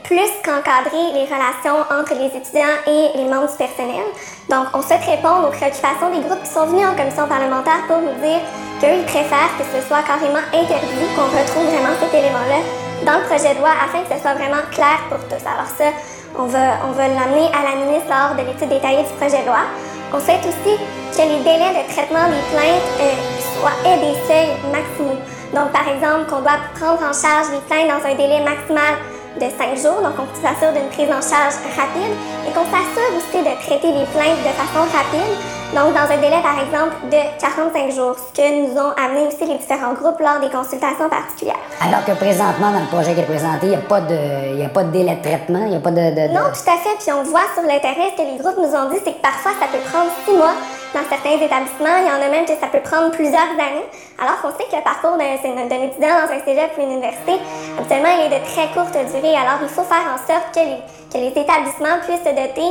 plus 0.03 0.31
qu'encadrer 0.43 1.11
les 1.13 1.25
relations 1.25 1.79
entre 1.91 2.13
les 2.15 2.31
étudiants 2.35 2.77
et 2.87 3.17
les 3.17 3.25
membres 3.25 3.49
du 3.49 3.57
personnel. 3.57 4.05
Donc, 4.49 4.67
on 4.73 4.81
souhaite 4.81 5.03
répondre 5.03 5.47
aux 5.47 5.55
préoccupations 5.55 6.11
des 6.11 6.21
groupes 6.21 6.43
qui 6.43 6.51
sont 6.51 6.67
venus 6.67 6.87
en 6.87 6.95
commission 6.95 7.27
parlementaire 7.27 7.83
pour 7.87 7.99
nous 7.99 8.15
dire 8.21 8.39
qu'eux, 8.79 8.99
ils 8.99 9.07
préfèrent 9.07 9.51
que 9.57 9.65
ce 9.65 9.79
soit 9.87 10.03
carrément 10.03 10.43
interdit, 10.51 11.07
qu'on 11.15 11.31
retrouve 11.31 11.67
vraiment 11.71 11.95
cet 11.99 12.13
élément-là 12.13 12.61
dans 13.05 13.19
le 13.19 13.25
projet 13.27 13.55
de 13.55 13.59
loi 13.59 13.71
afin 13.75 14.03
que 14.03 14.15
ce 14.15 14.21
soit 14.21 14.35
vraiment 14.35 14.63
clair 14.71 14.99
pour 15.09 15.19
tous. 15.27 15.43
Alors 15.43 15.67
ça, 15.67 15.91
on 16.37 16.45
va, 16.45 16.79
on 16.87 16.91
va 16.91 17.07
l'amener 17.07 17.51
à 17.51 17.61
la 17.67 17.75
ministre 17.83 18.09
lors 18.09 18.35
de 18.35 18.47
l'étude 18.47 18.69
détaillée 18.69 19.03
du 19.03 19.13
projet 19.19 19.43
de 19.43 19.47
loi. 19.47 19.67
On 20.13 20.19
souhaite 20.19 20.45
aussi 20.45 20.77
que 21.11 21.23
les 21.25 21.41
délais 21.43 21.73
de 21.73 21.83
traitement 21.91 22.25
des 22.29 22.43
plaintes 22.53 22.89
euh, 23.01 23.17
soient 23.57 23.77
aient 23.85 23.99
des 23.99 24.15
seuils 24.27 24.53
maximaux. 24.71 25.19
Donc, 25.53 25.71
par 25.71 25.87
exemple, 25.87 26.29
qu'on 26.29 26.41
doit 26.41 26.61
prendre 26.79 27.01
en 27.01 27.13
charge 27.13 27.49
les 27.51 27.61
plaintes 27.67 27.89
dans 27.89 28.01
un 28.05 28.15
délai 28.15 28.41
maximal 28.41 28.97
de 29.39 29.49
5 29.49 29.75
jours, 29.77 30.01
donc 30.01 30.13
on 30.19 30.27
s'assure 30.41 30.73
d'une 30.73 30.89
prise 30.89 31.09
en 31.09 31.21
charge 31.21 31.55
rapide 31.75 32.13
et 32.45 32.51
qu'on 32.53 32.65
s'assure 32.69 33.11
aussi 33.17 33.39
de 33.41 33.53
traiter 33.65 33.91
les 33.91 34.05
plaintes 34.13 34.43
de 34.45 34.53
façon 34.53 34.85
rapide, 34.93 35.33
donc 35.75 35.93
dans 35.93 36.05
un 36.11 36.17
délai 36.17 36.41
par 36.41 36.59
exemple 36.59 36.93
de 37.11 37.17
45 37.39 37.91
jours, 37.91 38.15
ce 38.15 38.31
que 38.41 38.45
nous 38.61 38.77
ont 38.79 38.93
amené 38.97 39.27
aussi 39.27 39.45
les 39.45 39.57
différents 39.57 39.93
groupes 39.93 40.19
lors 40.19 40.39
des 40.39 40.49
consultations 40.49 41.09
particulières. 41.09 41.57
Alors 41.81 42.05
que 42.05 42.11
présentement, 42.13 42.71
dans 42.71 42.79
le 42.79 42.85
projet 42.87 43.13
qui 43.13 43.21
est 43.21 43.23
présenté, 43.23 43.67
il 43.67 43.69
n'y 43.69 43.75
a, 43.75 43.79
pas 43.79 44.01
de- 44.01 44.57
y 44.57 44.63
a 44.65 44.69
pas 44.69 44.83
de 44.83 44.91
délai 44.91 45.15
de 45.15 45.21
traitement, 45.23 45.63
il 45.65 45.71
n'y 45.71 45.75
a 45.75 45.79
pas 45.79 45.91
de... 45.91 45.95
de- 46.13 46.27
de- 46.29 46.33
Non, 46.33 46.45
tout 46.53 46.69
à 46.69 46.77
fait. 46.77 46.95
Puis 46.99 47.11
on 47.11 47.23
voit 47.23 47.47
sur 47.55 47.63
terrain 47.65 48.07
ce 48.15 48.21
que 48.21 48.27
les 48.27 48.37
groupes 48.37 48.57
nous 48.57 48.73
ont 48.75 48.89
dit, 48.89 48.99
c'est 49.03 49.13
que 49.13 49.21
parfois 49.21 49.51
ça 49.59 49.65
peut 49.71 49.81
prendre 49.91 50.11
six 50.25 50.33
mois 50.37 50.53
dans 50.93 51.05
certains 51.09 51.41
établissements. 51.41 51.97
Il 52.01 52.07
y 52.07 52.13
en 52.13 52.21
a 52.21 52.29
même 52.29 52.45
que 52.45 52.53
ça 52.53 52.67
peut 52.71 52.81
prendre 52.85 53.09
plusieurs 53.11 53.49
années. 53.57 53.87
Alors 54.21 54.39
qu'on 54.41 54.53
sait 54.53 54.69
que 54.69 54.77
le 54.77 54.83
parcours 54.85 55.17
d'un 55.17 55.33
étudiant 55.33 56.15
dans 56.21 56.29
un 56.31 56.39
cégep 56.45 56.69
ou 56.77 56.81
une 56.85 57.01
université, 57.01 57.33
habituellement, 57.77 58.13
il 58.13 58.29
est 58.29 58.39
de 58.39 58.41
très 58.45 58.67
courte 58.77 58.93
durée. 58.93 59.33
Alors 59.35 59.57
il 59.65 59.69
faut 59.73 59.83
faire 59.83 60.05
en 60.05 60.21
sorte 60.21 60.53
que 60.53 60.61
les, 60.61 60.79
que 61.11 61.17
les 61.17 61.33
établissements 61.33 61.97
puissent 62.05 62.21
se 62.23 62.29
doter 62.33 62.69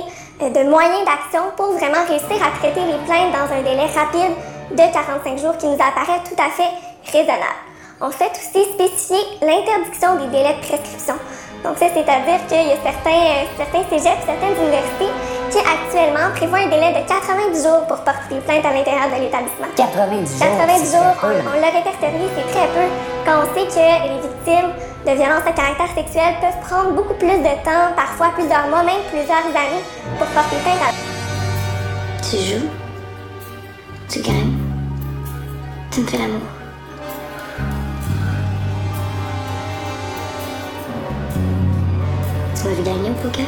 de 0.50 0.68
moyens 0.68 1.05
d'action 1.05 1.42
pour 1.57 1.72
vraiment 1.72 2.02
réussir 2.09 2.42
à 2.42 2.50
traiter 2.59 2.81
les 2.81 2.98
plaintes 3.07 3.31
dans 3.31 3.46
un 3.55 3.62
délai 3.62 3.87
rapide 3.94 4.35
de 4.72 4.92
45 4.92 5.38
jours 5.38 5.57
qui 5.57 5.66
nous 5.66 5.78
apparaît 5.78 6.18
tout 6.26 6.35
à 6.38 6.50
fait 6.50 6.70
raisonnable. 7.12 7.62
On 8.00 8.11
souhaite 8.11 8.33
aussi 8.35 8.64
spécifier 8.72 9.22
l'interdiction 9.40 10.16
des 10.16 10.26
délais 10.26 10.55
de 10.55 10.66
prescription. 10.66 11.14
Donc 11.62 11.78
ça, 11.78 11.87
c'est-à-dire 11.94 12.42
qu'il 12.50 12.66
y 12.66 12.72
a 12.74 12.81
certains, 12.83 13.22
euh, 13.22 13.46
certains 13.57 13.87
cégeps, 13.87 14.26
certaines 14.26 14.59
universités 14.59 15.12
qui 15.55 15.59
actuellement 15.62 16.35
prévoient 16.35 16.66
un 16.66 16.70
délai 16.74 16.90
de 16.90 17.07
90 17.07 17.62
jours 17.62 17.87
pour 17.87 18.02
porter 18.02 18.35
des 18.35 18.40
plaintes 18.42 18.66
à 18.66 18.72
l'intérieur 18.74 19.07
de 19.14 19.22
l'établissement. 19.22 19.70
90 19.76 20.26
jours. 20.26 20.59
90 20.59 20.83
c'est 20.83 20.96
jours, 20.98 21.14
on, 21.22 21.55
on 21.55 21.61
l'a 21.62 21.70
répertorié, 21.70 22.26
c'est 22.35 22.50
très 22.50 22.66
peu. 22.74 22.87
Quand 23.22 23.46
on 23.46 23.55
sait 23.55 23.66
que 23.70 23.78
les 24.11 24.18
victimes 24.26 24.74
de 25.06 25.10
violences 25.10 25.46
à 25.46 25.52
caractère 25.52 25.92
sexuel 25.94 26.34
peuvent 26.40 26.60
prendre 26.68 26.92
beaucoup 26.92 27.14
plus 27.14 27.26
de 27.26 27.64
temps, 27.64 27.92
parfois 27.96 28.30
plusieurs 28.34 28.68
mois, 28.68 28.84
même 28.84 29.02
plusieurs 29.10 29.46
années, 29.46 29.82
pour 30.18 30.26
porter 30.28 30.56
plainte 30.62 30.80
à... 30.80 30.92
Tu 32.22 32.36
joues 32.36 32.68
Tu 34.08 34.20
gagnes 34.20 34.56
Tu 35.90 36.00
me 36.00 36.06
fais 36.06 36.18
l'amour 36.18 36.40
Tu 42.54 42.68
m'as 42.68 42.74
vu 42.74 42.82
gagner 42.82 43.10
au 43.10 43.14
poker? 43.14 43.44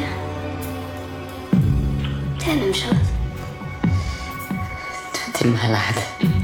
C'est 2.39 2.47
la 2.49 2.55
même 2.55 2.73
chose. 2.73 2.89
Toi, 5.13 5.33
t'es 5.33 5.47
malade. 5.47 6.34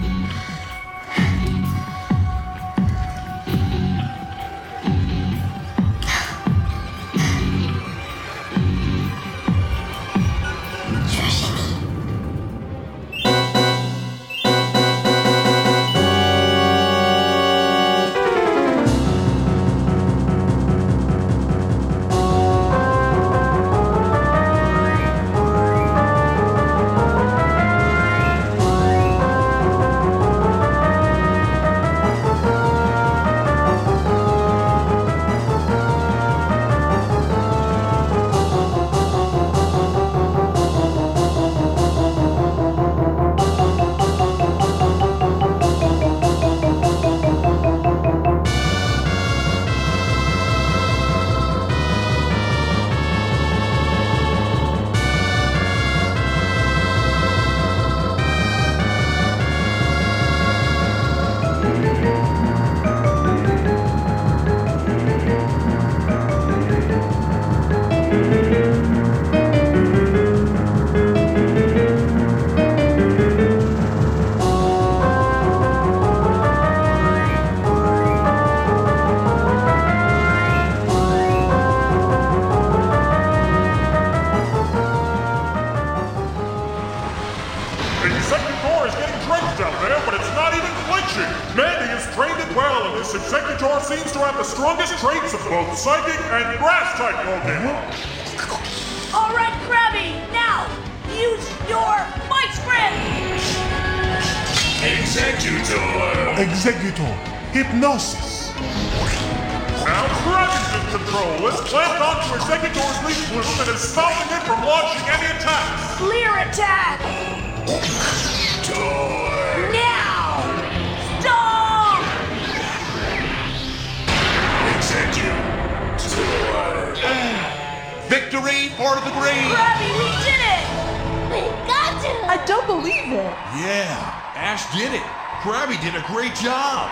Yeah, 133.72 134.36
Ash 134.36 134.68
did 134.76 134.94
it. 134.94 135.08
Krabby 135.40 135.80
did 135.80 135.96
a 135.96 136.04
great 136.06 136.36
job. 136.36 136.92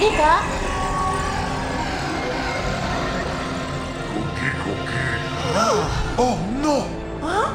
Pika, 0.00 0.40
oh, 5.52 6.16
oh 6.16 6.36
no! 6.62 6.88
Huh? 7.20 7.52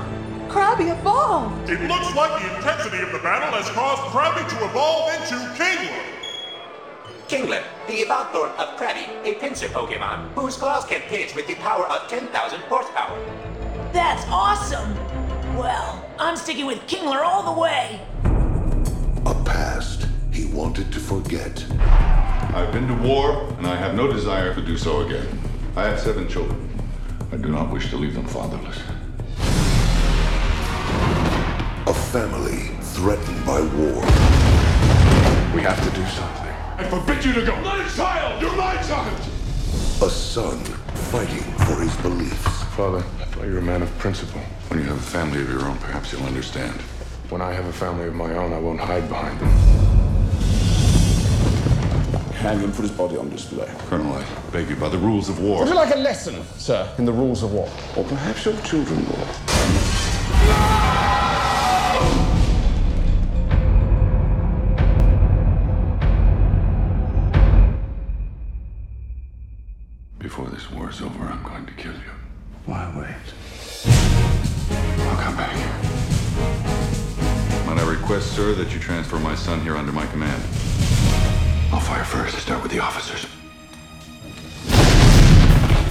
Krabby, 0.50 0.92
evolved? 0.92 1.68
It 1.68 1.82
looks 1.88 2.16
like 2.16 2.44
the 2.44 2.56
intensity 2.58 3.02
of 3.02 3.12
the 3.12 3.18
battle 3.18 3.60
has 3.60 3.68
caused 3.72 4.04
Krabby 4.14 4.48
to 4.48 4.66
evolve 4.66 5.14
into 5.16 5.34
Kingler. 5.58 6.06
Kingler, 7.28 7.64
the 7.88 7.94
evolved 7.94 8.30
form 8.34 8.52
of 8.60 8.78
Krabby, 8.78 9.08
a 9.26 9.34
pincer 9.40 9.68
Pokemon, 9.70 10.32
whose 10.36 10.58
claws 10.58 10.86
can 10.86 11.02
pinch 11.10 11.34
with 11.34 11.48
the 11.48 11.56
power 11.56 11.88
of 11.88 12.08
10,000 12.08 12.60
horsepower. 12.70 13.55
That's 13.96 14.26
awesome! 14.28 14.94
Well, 15.56 16.06
I'm 16.20 16.36
sticking 16.36 16.66
with 16.66 16.80
Kingler 16.86 17.24
all 17.24 17.54
the 17.54 17.62
way. 17.62 18.02
A 19.26 19.34
past 19.46 20.08
he 20.34 20.48
wanted 20.48 20.92
to 20.92 21.00
forget. 21.00 21.66
I've 21.80 22.74
been 22.74 22.90
to 22.90 22.94
war, 22.96 23.48
and 23.58 23.66
I 23.66 23.78
have 23.78 23.96
no 23.96 24.12
desire 24.12 24.54
to 24.54 24.62
do 24.62 24.78
so 24.78 25.06
again. 25.06 25.40
I 25.78 25.84
have 25.86 25.98
seven 25.98 26.28
children. 26.28 26.70
I 27.32 27.38
do 27.38 27.48
not 27.48 27.72
wish 27.72 27.90
to 27.92 27.96
leave 27.96 28.16
them 28.16 28.28
fatherless. 28.28 28.78
A 31.88 31.94
family 31.94 32.76
threatened 32.98 33.46
by 33.46 33.62
war. 33.62 34.02
We 35.56 35.62
have 35.62 35.82
to 35.82 35.96
do 35.96 36.06
something. 36.08 36.54
I 36.76 36.86
forbid 36.90 37.24
you 37.24 37.32
to 37.32 37.46
go! 37.46 37.58
Not 37.62 37.80
a 37.80 37.96
child! 37.96 38.42
You're 38.42 38.58
my 38.58 38.76
child! 38.84 39.18
A 40.02 40.10
son 40.10 40.60
fighting 41.14 41.44
for 41.66 41.80
his 41.80 41.96
beliefs. 42.02 42.65
Father, 42.76 42.98
I 42.98 43.02
thought 43.02 43.46
you 43.46 43.54
were 43.54 43.60
a 43.60 43.62
man 43.62 43.82
of 43.84 43.98
principle. 44.00 44.42
When 44.68 44.80
you 44.80 44.86
have 44.88 44.98
a 44.98 45.02
family 45.02 45.40
of 45.40 45.50
your 45.50 45.64
own, 45.64 45.78
perhaps 45.78 46.12
you'll 46.12 46.26
understand. 46.26 46.74
When 47.30 47.42
I 47.42 47.54
have 47.54 47.66
a 47.68 47.72
family 47.72 48.06
of 48.06 48.14
my 48.14 48.36
own, 48.36 48.52
I 48.52 48.60
won't 48.60 48.82
hide 48.82 49.08
behind 49.08 49.40
them. 49.40 49.48
Hang 52.34 52.60
him, 52.60 52.74
put 52.74 52.82
his 52.82 52.92
body 52.92 53.16
on 53.16 53.30
display. 53.30 53.74
Colonel, 53.88 54.14
I 54.14 54.26
beg 54.52 54.70
you, 54.70 54.76
by 54.76 54.90
the 54.90 54.98
rules 54.98 55.30
of 55.30 55.40
war. 55.40 55.60
Would 55.60 55.70
you 55.70 55.76
like 55.76 55.96
a 55.96 56.00
lesson, 56.00 56.44
sir, 56.58 56.86
in 56.98 57.06
the 57.06 57.14
rules 57.14 57.44
of 57.44 57.54
war? 57.54 57.70
Or 57.96 58.04
perhaps 58.04 58.44
your 58.44 58.60
children 58.64 59.06
will. 59.06 59.26
Before 70.20 70.50
this 70.50 70.70
war 70.72 70.90
is 70.90 71.02
over, 71.02 71.24
I'm 71.24 71.42
going 71.42 71.66
to 71.68 71.74
kill 71.76 71.94
you. 71.94 72.15
Why 72.66 72.92
wait? 72.98 73.16
I'll 75.06 75.22
come 75.22 75.38
back. 75.38 75.56
Might 77.68 77.78
I 77.78 77.88
request, 77.88 78.36
sir, 78.36 78.54
that 78.56 78.74
you 78.74 78.80
transfer 78.80 79.20
my 79.20 79.36
son 79.36 79.62
here 79.62 79.78
under 79.78 79.92
my 79.92 80.08
command? 80.08 80.42
I'll 81.72 81.80
fire 81.80 82.04
first. 82.04 82.40
Start 82.40 82.64
with 82.64 82.72
the 82.72 82.80
officers. 82.80 83.28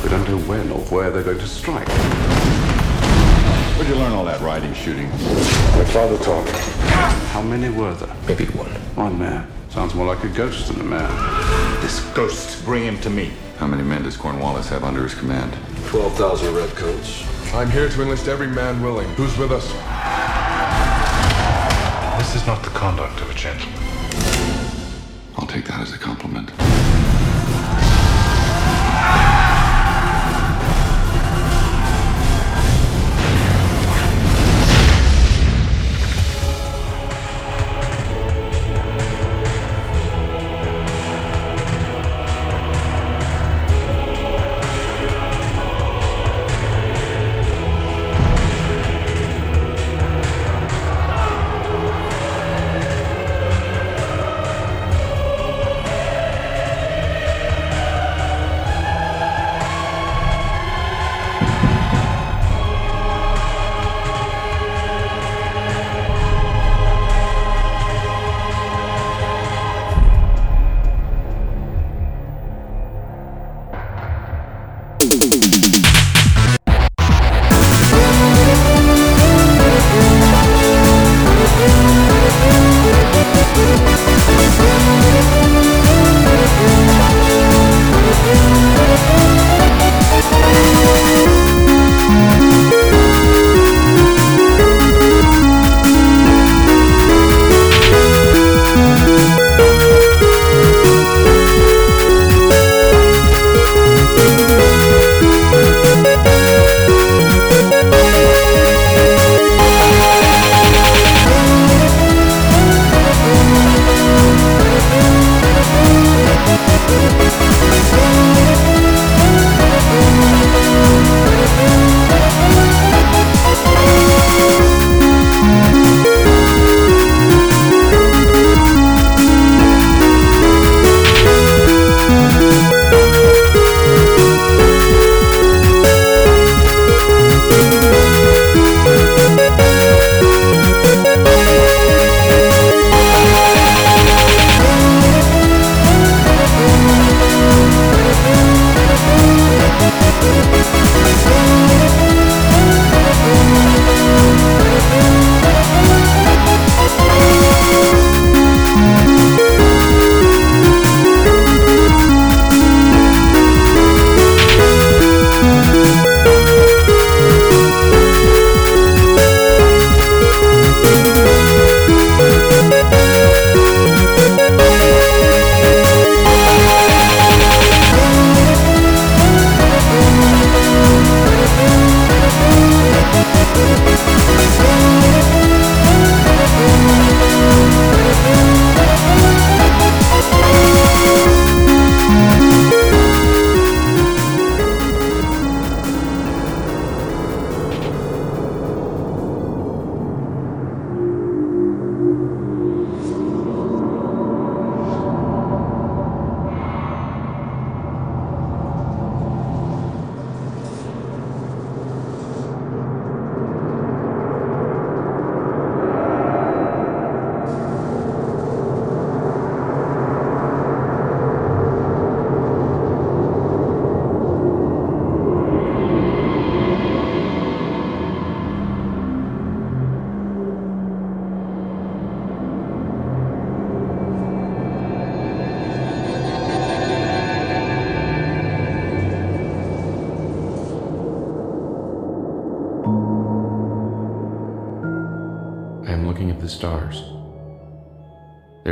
We 0.02 0.08
don't 0.10 0.28
know 0.28 0.38
when 0.48 0.68
or 0.72 0.80
where 0.87 1.10
they're 1.10 1.22
going 1.22 1.38
to 1.38 1.46
strike. 1.46 1.87
Where'd 3.76 3.88
you 3.88 3.94
learn 3.94 4.12
all 4.12 4.24
that 4.24 4.40
riding 4.40 4.74
shooting? 4.74 5.08
My 5.08 5.84
father 5.92 6.18
taught 6.24 6.44
me. 6.44 6.52
How 7.30 7.42
many 7.42 7.68
were 7.68 7.94
there? 7.94 8.16
Maybe 8.26 8.46
one. 8.46 8.70
One 8.96 9.16
man. 9.16 9.46
Sounds 9.68 9.94
more 9.94 10.06
like 10.06 10.24
a 10.24 10.28
ghost 10.28 10.66
than 10.68 10.80
a 10.80 10.84
man. 10.84 11.80
This 11.82 12.00
ghost, 12.14 12.64
bring 12.64 12.82
him 12.82 12.98
to 13.02 13.10
me. 13.10 13.30
How 13.58 13.68
many 13.68 13.84
men 13.84 14.02
does 14.02 14.16
Cornwallis 14.16 14.68
have 14.70 14.82
under 14.82 15.04
his 15.04 15.14
command? 15.14 15.56
12,000 15.88 16.54
redcoats. 16.54 17.24
I'm 17.54 17.70
here 17.70 17.88
to 17.88 18.02
enlist 18.02 18.28
every 18.28 18.48
man 18.48 18.82
willing. 18.82 19.08
Who's 19.14 19.36
with 19.38 19.52
us? 19.52 19.66
This 22.18 22.34
is 22.34 22.46
not 22.46 22.62
the 22.62 22.70
conduct 22.70 23.20
of 23.20 23.30
a 23.30 23.34
gentleman. 23.34 23.78
I'll 25.36 25.46
take 25.46 25.66
that 25.66 25.80
as 25.80 25.92
a 25.92 25.98
compliment. 25.98 26.50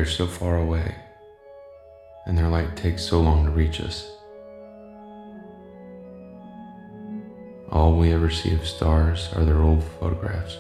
They're 0.03 0.11
so 0.11 0.27
far 0.27 0.59
away, 0.59 0.97
and 2.27 2.37
their 2.37 2.49
light 2.49 2.77
takes 2.77 3.05
so 3.05 3.21
long 3.21 3.45
to 3.45 3.53
reach 3.53 3.81
us. 3.81 4.11
All 7.71 7.97
we 7.97 8.13
ever 8.13 8.29
see 8.29 8.53
of 8.53 8.67
stars 8.67 9.29
are 9.37 9.45
their 9.45 9.63
old 9.63 9.85
photographs. 10.01 10.59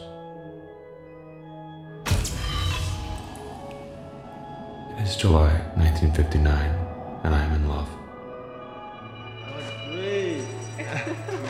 It 4.96 5.08
is 5.08 5.16
July 5.16 5.50
1959, 5.74 6.46
and 7.24 7.34
I 7.34 7.42
am 7.42 7.52
in 7.56 7.68
love. 7.68 7.88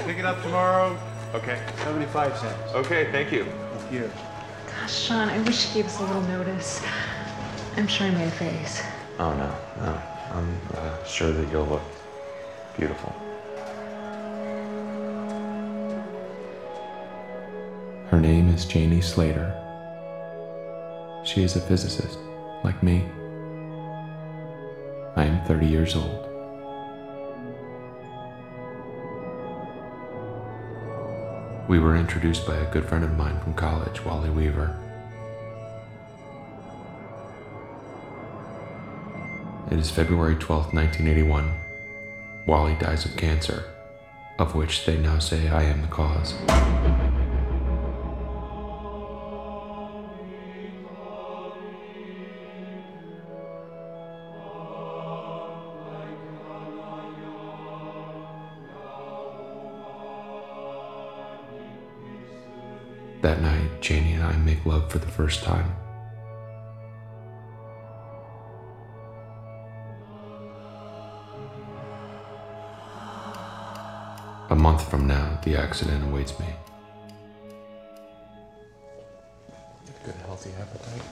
Pick 0.07 0.16
it 0.16 0.24
up 0.24 0.40
tomorrow. 0.40 0.98
Okay. 1.35 1.61
75 1.85 2.38
cents. 2.38 2.72
Okay, 2.72 3.12
thank 3.12 3.31
you. 3.31 3.44
Thank 3.44 3.92
you. 3.92 4.11
Gosh, 4.81 4.98
Sean, 4.98 5.28
I 5.28 5.38
wish 5.42 5.68
you 5.68 5.83
gave 5.83 5.90
us 5.90 6.00
a 6.00 6.05
little 6.05 6.22
notice. 6.22 6.83
I'm 7.76 7.87
sure 7.87 8.06
I 8.06 8.11
made 8.11 8.28
a 8.28 8.30
face. 8.30 8.82
Oh 9.18 9.32
no, 9.35 9.54
no. 9.82 10.02
I'm 10.32 10.61
uh, 10.74 11.04
sure 11.04 11.30
that 11.30 11.50
you'll 11.50 11.66
look 11.66 11.82
beautiful. 12.76 13.14
Her 18.08 18.20
name 18.20 18.48
is 18.48 18.66
Janey 18.66 19.00
Slater. 19.00 19.58
She 21.24 21.42
is 21.42 21.56
a 21.56 21.61
physicist, 21.61 22.18
like 22.62 22.82
me. 22.82 23.06
I 25.16 25.24
am 25.24 25.44
30 25.46 25.66
years 25.66 25.96
old. 25.96 26.28
We 31.68 31.78
were 31.78 31.96
introduced 31.96 32.46
by 32.46 32.56
a 32.56 32.70
good 32.70 32.87
friend 32.87 33.02
of 33.02 33.16
mine 33.16 33.40
from 33.40 33.54
college, 33.54 34.04
Wally 34.04 34.28
Weaver. 34.28 34.78
It 39.70 39.79
is 39.79 39.90
February 39.90 40.35
12th, 40.37 40.75
1981. 40.75 41.51
Wally 42.46 42.75
dies 42.75 43.05
of 43.07 43.16
cancer, 43.16 43.64
of 44.38 44.55
which 44.55 44.85
they 44.85 44.98
now 44.98 45.18
say 45.18 45.48
I 45.48 45.62
am 45.62 45.81
the 45.81 45.88
cause. 45.88 46.35
That 63.22 63.40
night, 63.40 63.81
Janey 63.81 64.14
and 64.14 64.25
I 64.25 64.37
make 64.38 64.66
love 64.66 64.90
for 64.90 64.98
the 64.98 65.07
first 65.07 65.44
time. 65.44 65.77
A 74.52 74.54
month 74.54 74.88
from 74.90 75.06
now, 75.06 75.40
the 75.44 75.56
accident 75.56 76.04
awaits 76.04 76.38
me. 76.38 76.44
Good, 80.04 80.14
healthy 80.26 80.50
appetite. 80.60 81.02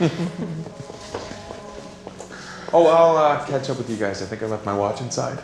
oh, 2.72 2.86
I'll 2.86 3.18
uh, 3.18 3.44
catch 3.44 3.68
up 3.68 3.76
with 3.76 3.90
you 3.90 3.98
guys. 3.98 4.22
I 4.22 4.24
think 4.24 4.42
I 4.42 4.46
left 4.46 4.64
my 4.64 4.74
watch 4.74 5.02
inside. 5.02 5.38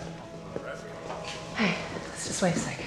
Hey, 1.57 1.75
let's 2.07 2.27
just 2.27 2.41
wait 2.41 2.57
a 2.57 2.59
sec. 2.59 2.81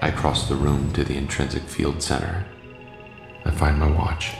I 0.00 0.10
cross 0.10 0.48
the 0.48 0.56
room 0.56 0.94
to 0.94 1.04
the 1.04 1.18
intrinsic 1.18 1.64
field 1.64 2.02
center. 2.02 2.46
I 3.44 3.50
find 3.50 3.78
my 3.78 3.90
watch. 3.90 4.32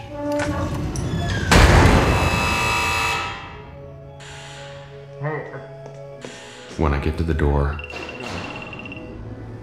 When 6.78 6.94
I 6.94 7.00
get 7.00 7.16
to 7.16 7.24
the 7.24 7.34
door, 7.34 7.76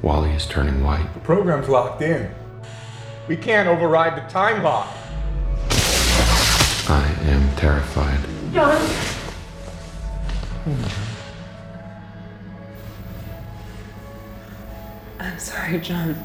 Wally 0.02 0.32
is 0.32 0.46
turning 0.46 0.84
white. 0.84 1.14
The 1.14 1.22
program's 1.22 1.70
locked 1.70 2.02
in. 2.02 2.30
We 3.30 3.38
can't 3.38 3.70
override 3.70 4.18
the 4.18 4.30
time 4.30 4.62
lock. 4.64 4.94
I 6.90 7.16
am 7.22 7.56
terrified. 7.56 8.20
John! 8.52 8.90
I'm 15.18 15.40
sorry, 15.40 15.80
John. 15.80 16.22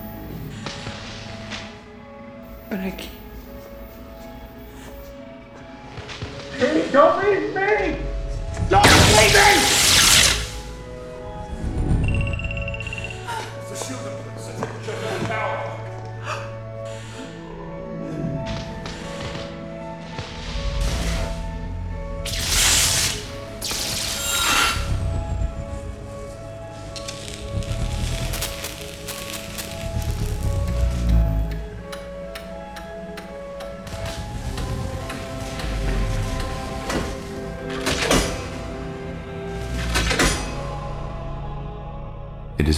But 2.68 2.80
I 2.80 2.91
can't. 2.91 3.20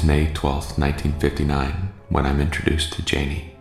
May 0.05 0.27
12th, 0.27 0.79
1959, 0.79 1.93
when 2.09 2.27
I'm 2.27 2.41
introduced 2.41 2.93
to 2.95 3.05
Janey. 3.05 3.55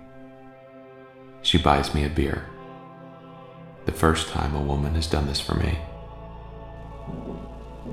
She 1.44 1.60
buys 1.60 1.94
me 1.94 2.04
a 2.04 2.10
beer. 2.10 2.48
The 3.86 3.92
first 3.92 4.30
time 4.30 4.56
a 4.56 4.62
woman 4.62 4.96
has 4.96 5.06
done 5.06 5.28
this 5.28 5.40
for 5.40 5.54
me. 5.54 5.78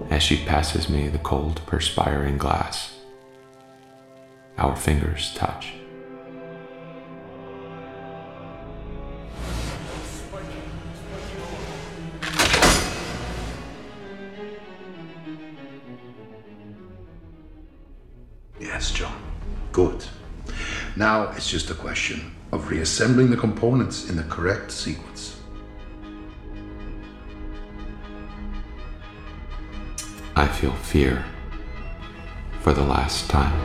As 0.08 0.22
she 0.22 0.44
passes 0.46 0.88
me 0.88 1.08
the 1.08 1.18
cold, 1.18 1.60
perspiring 1.66 2.38
glass, 2.38 2.94
our 4.56 4.76
fingers 4.76 5.34
touch. 5.34 5.74
It's 21.38 21.48
just 21.48 21.70
a 21.70 21.74
question 21.74 22.34
of 22.50 22.68
reassembling 22.68 23.30
the 23.30 23.36
components 23.36 24.10
in 24.10 24.16
the 24.16 24.24
correct 24.24 24.72
sequence. 24.72 25.40
I 30.34 30.48
feel 30.48 30.72
fear 30.72 31.24
for 32.58 32.72
the 32.72 32.82
last 32.82 33.30
time. 33.30 33.56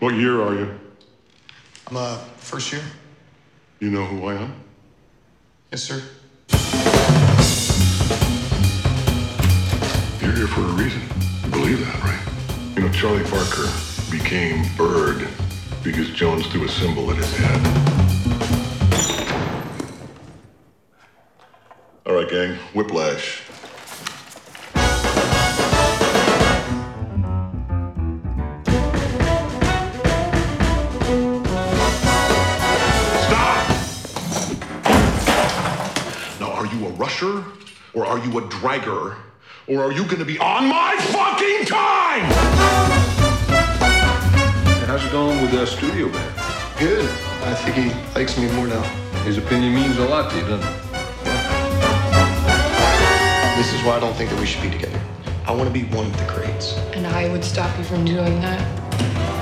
What 0.00 0.14
year 0.14 0.40
are 0.40 0.54
you? 0.54 0.85
I'm 1.88 1.96
uh 1.96 2.16
first 2.38 2.72
year. 2.72 2.82
You 3.78 3.90
know 3.90 4.04
who 4.04 4.26
I 4.26 4.34
am? 4.34 4.54
Yes, 5.70 5.82
sir. 5.84 6.02
You're 10.20 10.34
here 10.34 10.48
for 10.48 10.62
a 10.62 10.72
reason. 10.72 11.00
You 11.44 11.50
believe 11.50 11.80
that, 11.80 12.02
right? 12.02 12.76
You 12.76 12.82
know, 12.82 12.92
Charlie 12.92 13.22
Parker 13.24 13.70
became 14.10 14.66
Bird 14.76 15.28
because 15.84 16.10
Jones 16.10 16.46
threw 16.48 16.64
a 16.64 16.68
cymbal 16.68 17.08
at 17.12 17.18
his 17.18 17.36
head. 17.36 17.66
All 22.04 22.14
right, 22.14 22.28
gang. 22.28 22.56
Whiplash. 22.74 23.45
Rusher 37.22 37.44
or 37.94 38.04
are 38.06 38.18
you 38.18 38.38
a 38.38 38.42
dragger? 38.42 39.16
Or 39.68 39.82
are 39.82 39.92
you 39.92 40.04
gonna 40.04 40.24
be 40.24 40.38
on 40.38 40.68
my 40.68 40.96
fucking 40.98 41.64
time? 41.64 42.24
how's 44.86 45.04
it 45.04 45.10
going 45.10 45.40
with 45.42 45.50
the 45.50 45.66
studio 45.66 46.08
band? 46.10 46.78
Good. 46.78 47.08
I 47.42 47.54
think 47.54 47.76
he 47.76 48.14
likes 48.14 48.38
me 48.38 48.50
more 48.52 48.66
now. 48.66 48.82
His 49.24 49.38
opinion 49.38 49.74
means 49.74 49.98
a 49.98 50.04
lot 50.04 50.30
to 50.30 50.36
you, 50.36 50.42
doesn't 50.42 50.68
it? 50.68 50.82
This 53.56 53.72
is 53.72 53.82
why 53.82 53.96
I 53.96 54.00
don't 54.00 54.14
think 54.14 54.30
that 54.30 54.38
we 54.38 54.46
should 54.46 54.62
be 54.62 54.70
together. 54.70 55.00
I 55.46 55.52
want 55.52 55.64
to 55.64 55.72
be 55.72 55.84
one 55.96 56.10
with 56.10 56.18
the 56.18 56.32
greats. 56.34 56.76
And 56.92 57.06
I 57.06 57.28
would 57.30 57.44
stop 57.44 57.76
you 57.78 57.84
from 57.84 58.04
doing 58.04 58.40
that. 58.42 58.60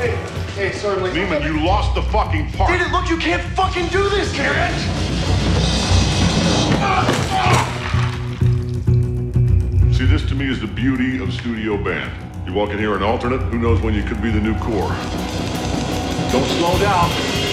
Hey, 0.00 0.16
hey, 0.54 0.72
sorry, 0.72 1.00
Blake. 1.00 1.14
Lehman, 1.14 1.42
you 1.42 1.64
lost 1.64 1.94
the 1.94 2.02
fucking 2.02 2.52
part. 2.52 2.70
Did 2.70 2.82
it 2.82 2.92
look? 2.92 3.08
You 3.08 3.16
can't 3.16 3.42
fucking 3.54 3.88
do 3.88 4.08
this, 4.08 4.32
Garrett! 4.32 5.03
See, 9.94 10.06
this 10.06 10.24
to 10.24 10.34
me 10.34 10.50
is 10.50 10.60
the 10.60 10.66
beauty 10.66 11.22
of 11.22 11.32
studio 11.32 11.76
band. 11.76 12.12
You 12.48 12.52
walk 12.52 12.70
in 12.70 12.78
here 12.78 12.96
an 12.96 13.04
alternate, 13.04 13.38
who 13.42 13.60
knows 13.60 13.80
when 13.80 13.94
you 13.94 14.02
could 14.02 14.20
be 14.20 14.28
the 14.28 14.40
new 14.40 14.58
core. 14.58 14.88
Don't 16.32 16.44
slow 16.58 16.76
down. 16.80 17.43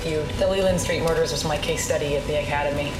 To 0.00 0.08
be 0.08 0.16
working 0.16 0.26
with 0.26 0.38
you. 0.38 0.38
The 0.38 0.50
Leland 0.50 0.80
Street 0.80 1.02
murders 1.02 1.32
was 1.32 1.44
my 1.44 1.58
case 1.58 1.84
study 1.84 2.16
at 2.16 2.26
the 2.26 2.42
Academy. 2.42 2.92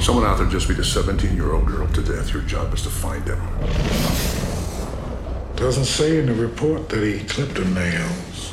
Someone 0.00 0.24
out 0.26 0.38
there 0.38 0.46
just 0.46 0.68
beat 0.68 0.78
a 0.78 0.84
17 0.84 1.34
year 1.34 1.52
old 1.52 1.66
girl 1.66 1.88
to 1.88 2.02
death. 2.02 2.32
Your 2.32 2.42
job 2.42 2.72
is 2.74 2.82
to 2.82 2.90
find 2.90 3.26
him. 3.26 3.40
Doesn't 5.56 5.84
say 5.86 6.18
in 6.18 6.26
the 6.26 6.34
report 6.34 6.88
that 6.88 7.02
he 7.02 7.24
clipped 7.24 7.56
her 7.56 7.64
nails. 7.64 8.52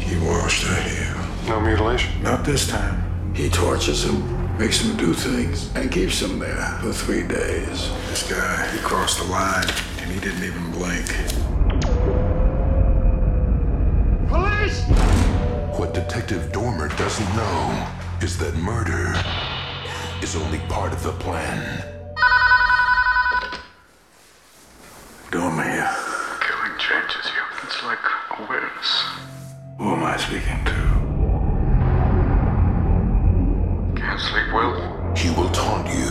He 0.00 0.16
washed 0.24 0.64
her 0.64 0.74
hair. 0.74 1.14
No 1.48 1.60
mutilation? 1.60 2.22
Not 2.22 2.44
this 2.44 2.68
time. 2.68 3.34
He 3.34 3.50
tortures 3.50 4.04
him, 4.04 4.58
makes 4.58 4.80
him 4.80 4.96
do 4.96 5.12
things, 5.12 5.74
and 5.74 5.90
keeps 5.90 6.22
him 6.22 6.38
there 6.38 6.78
for 6.80 6.92
three 6.92 7.26
days. 7.26 7.90
This 8.08 8.30
guy, 8.30 8.70
he 8.70 8.78
crossed 8.78 9.18
the 9.18 9.24
line, 9.24 9.66
and 9.98 10.10
he 10.10 10.20
didn't 10.20 10.44
even 10.44 10.70
blink. 10.72 11.08
Detective 16.28 16.52
Dormer 16.52 16.88
doesn't 16.88 17.36
know 17.36 17.88
is 18.20 18.36
that 18.36 18.54
murder 18.56 19.14
is 20.22 20.36
only 20.36 20.58
part 20.68 20.92
of 20.92 21.02
the 21.02 21.12
plan. 21.12 21.82
Dormer 25.30 25.62
here. 25.62 25.90
Killing 26.42 26.78
changes 26.78 27.32
you. 27.32 27.42
It's 27.64 27.82
like 27.82 27.98
awareness. 28.40 29.04
Who 29.78 29.94
am 29.94 30.04
I 30.04 30.18
speaking 30.18 30.64
to? 30.66 30.72
Can't 33.98 34.20
sleep 34.20 34.52
well? 34.52 35.14
He 35.16 35.30
will 35.30 35.48
taunt 35.48 35.88
you. 35.88 36.10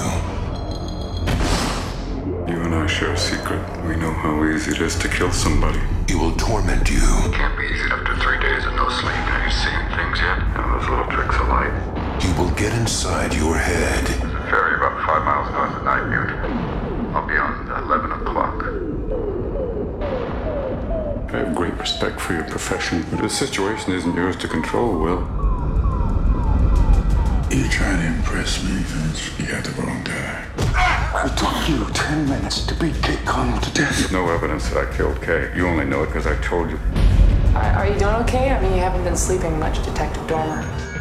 You 2.51 2.59
and 2.63 2.73
I 2.73 2.87
share 2.87 3.11
a 3.11 3.17
secret. 3.17 3.61
We 3.85 3.95
know 3.97 4.13
how 4.13 4.43
easy 4.45 4.71
it 4.71 4.81
is 4.81 4.95
to 4.95 5.07
kill 5.09 5.31
somebody. 5.31 5.56
Get 12.57 12.73
inside 12.73 13.35
your 13.35 13.55
head. 13.55 14.07
There's 14.07 14.33
a 14.33 14.49
ferry 14.49 14.77
about 14.77 15.05
five 15.05 15.23
miles 15.23 15.51
north 15.51 15.75
of 15.75 15.83
Nightmute. 15.83 17.13
I'll 17.13 17.27
be 17.27 17.37
on 17.37 17.83
11 17.83 18.11
o'clock. 18.13 18.63
I 21.31 21.37
have 21.37 21.53
great 21.53 21.75
respect 21.75 22.19
for 22.19 22.33
your 22.33 22.45
profession, 22.45 23.05
but 23.11 23.21
the 23.21 23.29
situation 23.29 23.93
isn't 23.93 24.15
yours 24.15 24.35
to 24.37 24.47
control, 24.47 24.97
Will. 24.97 25.19
You're 27.51 27.69
trying 27.69 28.01
to 28.01 28.07
impress 28.07 28.63
me, 28.63 28.81
Finch. 28.81 29.39
You 29.39 29.45
got 29.53 29.63
the 29.63 29.79
wrong 29.79 30.03
guy. 30.03 31.27
It 31.27 31.37
took 31.37 31.69
you 31.69 31.85
ten 31.93 32.27
minutes 32.27 32.65
to 32.65 32.73
beat 32.73 32.95
Kay 33.03 33.17
Connell 33.23 33.61
to 33.61 33.71
death. 33.75 33.99
There's 33.99 34.11
no 34.11 34.29
evidence 34.31 34.67
that 34.69 34.87
I 34.87 34.97
killed 34.97 35.21
Kate. 35.21 35.55
You 35.55 35.67
only 35.67 35.85
know 35.85 36.01
it 36.01 36.07
because 36.07 36.25
I 36.25 36.35
told 36.41 36.71
you. 36.71 36.79
Are, 37.53 37.61
are 37.61 37.87
you 37.87 37.99
doing 37.99 38.15
okay? 38.25 38.49
I 38.49 38.59
mean, 38.63 38.73
you 38.73 38.79
haven't 38.79 39.03
been 39.03 39.15
sleeping 39.15 39.59
much, 39.59 39.85
Detective 39.85 40.25
Dormer. 40.27 40.96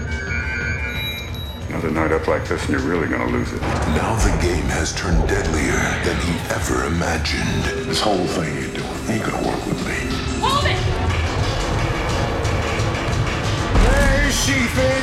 Another 1.77 1.91
night 1.91 2.11
up 2.11 2.27
like 2.27 2.49
this, 2.49 2.63
and 2.63 2.71
you're 2.71 2.81
really 2.89 3.07
gonna 3.07 3.31
lose 3.31 3.53
it. 3.53 3.61
Now 3.61 4.17
the 4.17 4.31
game 4.41 4.65
has 4.65 4.95
turned 4.95 5.29
deadlier 5.29 5.77
than 6.07 6.17
he 6.23 6.33
ever 6.49 6.87
imagined. 6.87 7.65
This 7.87 8.01
whole 8.01 8.27
thing 8.29 8.55
you're 8.55 8.73
doing 8.73 9.11
ain't 9.11 9.23
gonna 9.23 9.47
work 9.47 9.67
with 9.67 9.87
me. 9.87 10.09
Hold 10.41 10.65
it! 10.65 10.79
Where 13.85 14.27
is 14.27 14.43
she, 14.43 14.53
Finch? 14.53 14.96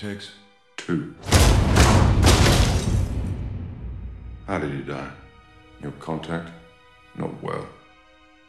Takes 0.00 0.30
two. 0.78 1.14
How 4.46 4.58
did 4.58 4.72
he 4.72 4.80
die? 4.80 5.10
Your 5.82 5.92
contact? 6.00 6.50
Not 7.16 7.42
well. 7.42 7.66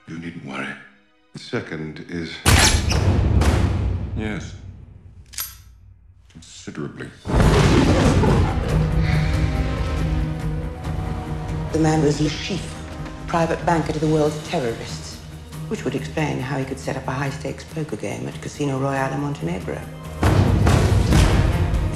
You 0.08 0.18
needn't 0.18 0.46
worry. 0.46 0.74
The 1.34 1.40
second 1.40 2.06
is. 2.08 2.34
Yes. 4.16 4.56
Considerably. 6.30 7.10
The 11.74 11.80
man 11.80 12.02
was 12.02 12.22
Le 12.22 12.60
private 13.28 13.66
banker 13.66 13.92
to 13.92 14.00
the 14.00 14.08
world's 14.08 14.42
terrorists, 14.48 15.18
which 15.68 15.84
would 15.84 15.96
explain 15.96 16.40
how 16.40 16.58
he 16.58 16.64
could 16.64 16.80
set 16.80 16.96
up 16.96 17.06
a 17.10 17.12
high-stakes 17.12 17.66
poker 17.66 17.98
game 17.98 18.26
at 18.30 18.42
Casino 18.42 18.80
Royale 18.80 19.12
in 19.14 19.20
Montenegro. 19.20 19.82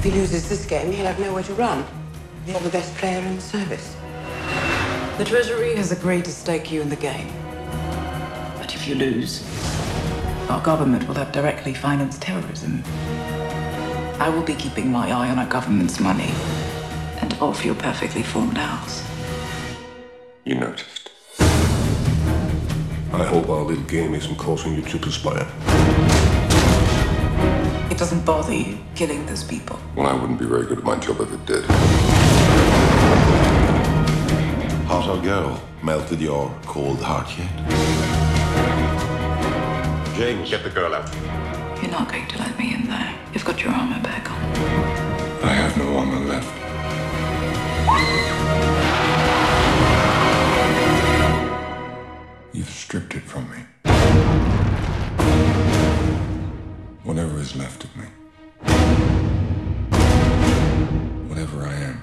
If 0.06 0.12
he 0.12 0.20
loses 0.20 0.48
this 0.48 0.64
game, 0.64 0.92
he'll 0.92 1.04
have 1.04 1.18
nowhere 1.18 1.42
to 1.42 1.54
run. 1.54 1.84
You're 2.46 2.60
the 2.60 2.70
best 2.70 2.94
player 2.94 3.18
in 3.18 3.34
the 3.34 3.42
service. 3.42 3.96
The 5.18 5.24
Treasury 5.24 5.74
has 5.74 5.90
agreed 5.90 6.24
to 6.26 6.30
stake 6.30 6.70
you 6.70 6.80
in 6.80 6.88
the 6.88 6.94
game. 6.94 7.26
But 8.56 8.72
if 8.72 8.86
you 8.86 8.94
lose, 8.94 9.42
our 10.48 10.62
government 10.62 11.08
will 11.08 11.16
have 11.16 11.32
directly 11.32 11.74
financed 11.74 12.22
terrorism. 12.22 12.84
I 14.20 14.28
will 14.28 14.44
be 14.44 14.54
keeping 14.54 14.92
my 14.92 15.10
eye 15.10 15.28
on 15.28 15.40
our 15.40 15.48
government's 15.48 15.98
money 15.98 16.30
and 17.20 17.34
off 17.40 17.64
your 17.64 17.74
perfectly 17.74 18.22
formed 18.22 18.58
house. 18.58 19.02
You 20.44 20.54
noticed. 20.54 21.10
I 21.40 23.24
hope 23.24 23.48
our 23.48 23.64
little 23.64 23.82
game 23.86 24.14
isn't 24.14 24.36
causing 24.36 24.76
you 24.76 24.82
to 24.82 24.98
perspire. 24.98 26.05
It 27.96 28.00
doesn't 28.00 28.26
bother 28.26 28.52
you 28.52 28.78
killing 28.94 29.24
those 29.24 29.42
people. 29.42 29.78
Well, 29.94 30.06
I 30.06 30.12
wouldn't 30.12 30.38
be 30.38 30.44
very 30.44 30.66
good 30.66 30.76
at 30.76 30.84
my 30.84 30.98
job 30.98 31.18
if 31.18 31.32
it 31.32 31.46
did. 31.46 31.64
How's 34.84 35.08
our 35.08 35.16
girl? 35.22 35.58
Melted 35.82 36.20
your 36.20 36.54
cold 36.66 37.00
heart 37.00 37.26
yet? 37.38 37.50
James, 40.14 40.50
get 40.50 40.62
the 40.62 40.68
girl 40.68 40.94
out. 40.94 41.10
You're 41.80 41.90
not 41.90 42.12
going 42.12 42.28
to 42.28 42.36
let 42.36 42.58
me 42.58 42.74
in 42.74 42.86
there. 42.86 43.18
You've 43.32 43.46
got 43.46 43.62
your 43.62 43.72
armor 43.72 44.02
back 44.02 44.30
on. 44.30 44.42
I 45.42 45.54
have 45.54 45.74
no 45.78 45.96
armor 45.96 46.20
left. 46.20 46.52
You've 52.52 52.68
stripped 52.68 53.14
it 53.14 53.22
from 53.22 53.50
me. 53.50 53.95
Whatever 57.06 57.38
is 57.38 57.54
left 57.54 57.84
of 57.84 57.96
me. 57.96 58.06
Whatever 61.28 61.64
I 61.64 61.74
am. 61.74 62.02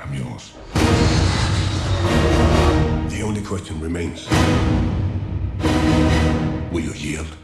I'm 0.00 0.12
yours. 0.12 0.52
The 3.10 3.22
only 3.22 3.40
question 3.40 3.80
remains 3.80 4.28
Will 6.70 6.82
you 6.82 6.92
yield? 6.92 7.34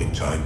In 0.00 0.12
time? 0.12 0.42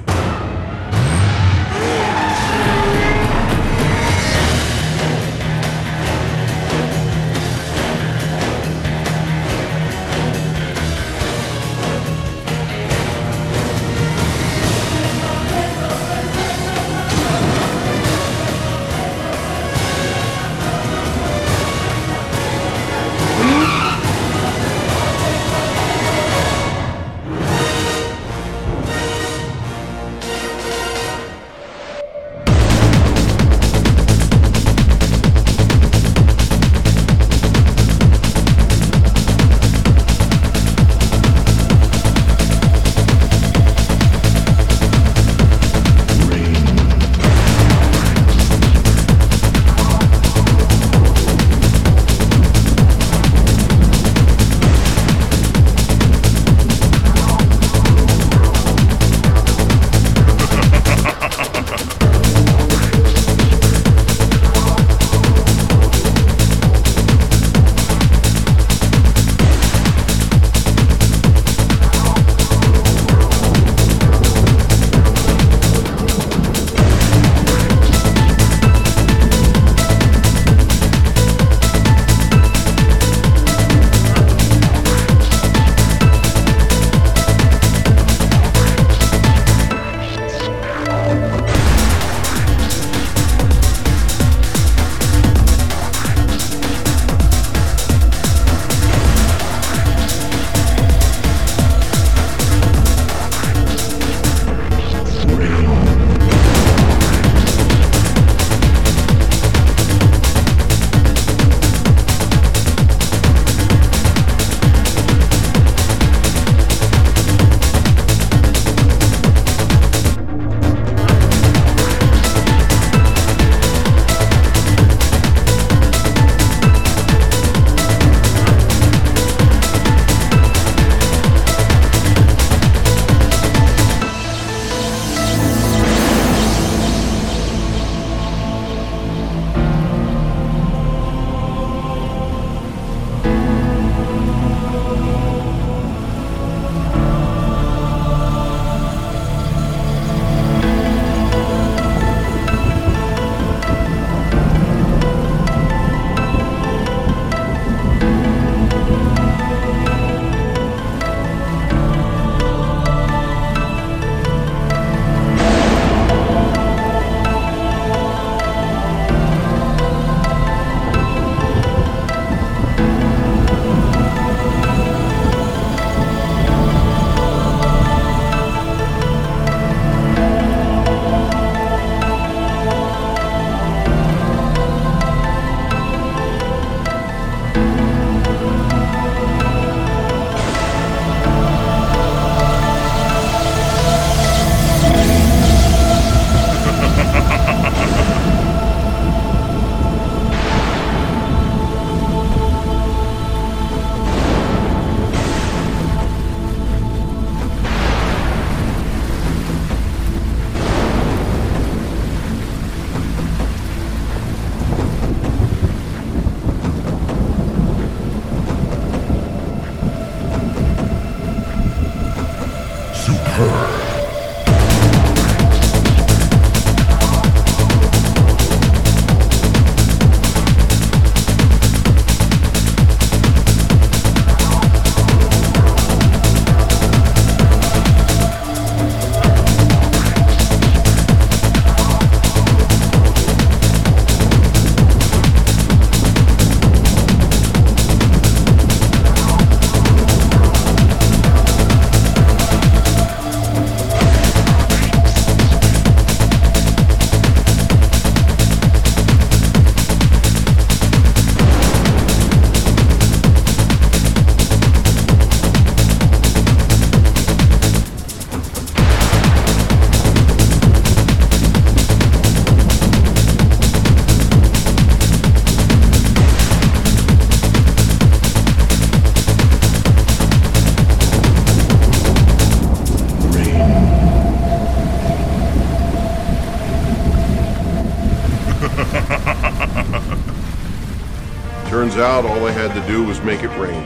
had 292.68 292.80
to 292.80 292.86
do 292.86 293.02
was 293.02 293.20
make 293.22 293.42
it 293.42 293.48
rain. 293.58 293.82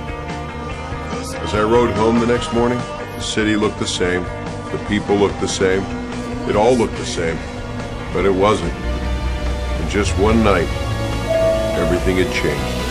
As 1.41 1.55
I 1.55 1.63
rode 1.63 1.91
home 1.95 2.21
the 2.21 2.27
next 2.27 2.53
morning, 2.53 2.77
the 2.77 3.21
city 3.21 3.57
looked 3.57 3.79
the 3.79 3.87
same, 3.87 4.23
the 4.71 4.85
people 4.87 5.17
looked 5.17 5.41
the 5.41 5.49
same, 5.49 5.83
it 6.47 6.57
all 6.57 6.75
looked 6.75 6.97
the 6.97 7.07
same, 7.07 7.39
but 8.13 8.27
it 8.27 8.35
wasn't. 8.35 8.75
In 9.81 9.89
just 9.89 10.13
one 10.19 10.45
night, 10.45 10.69
everything 11.79 12.19
had 12.19 12.31
changed. 12.35 12.86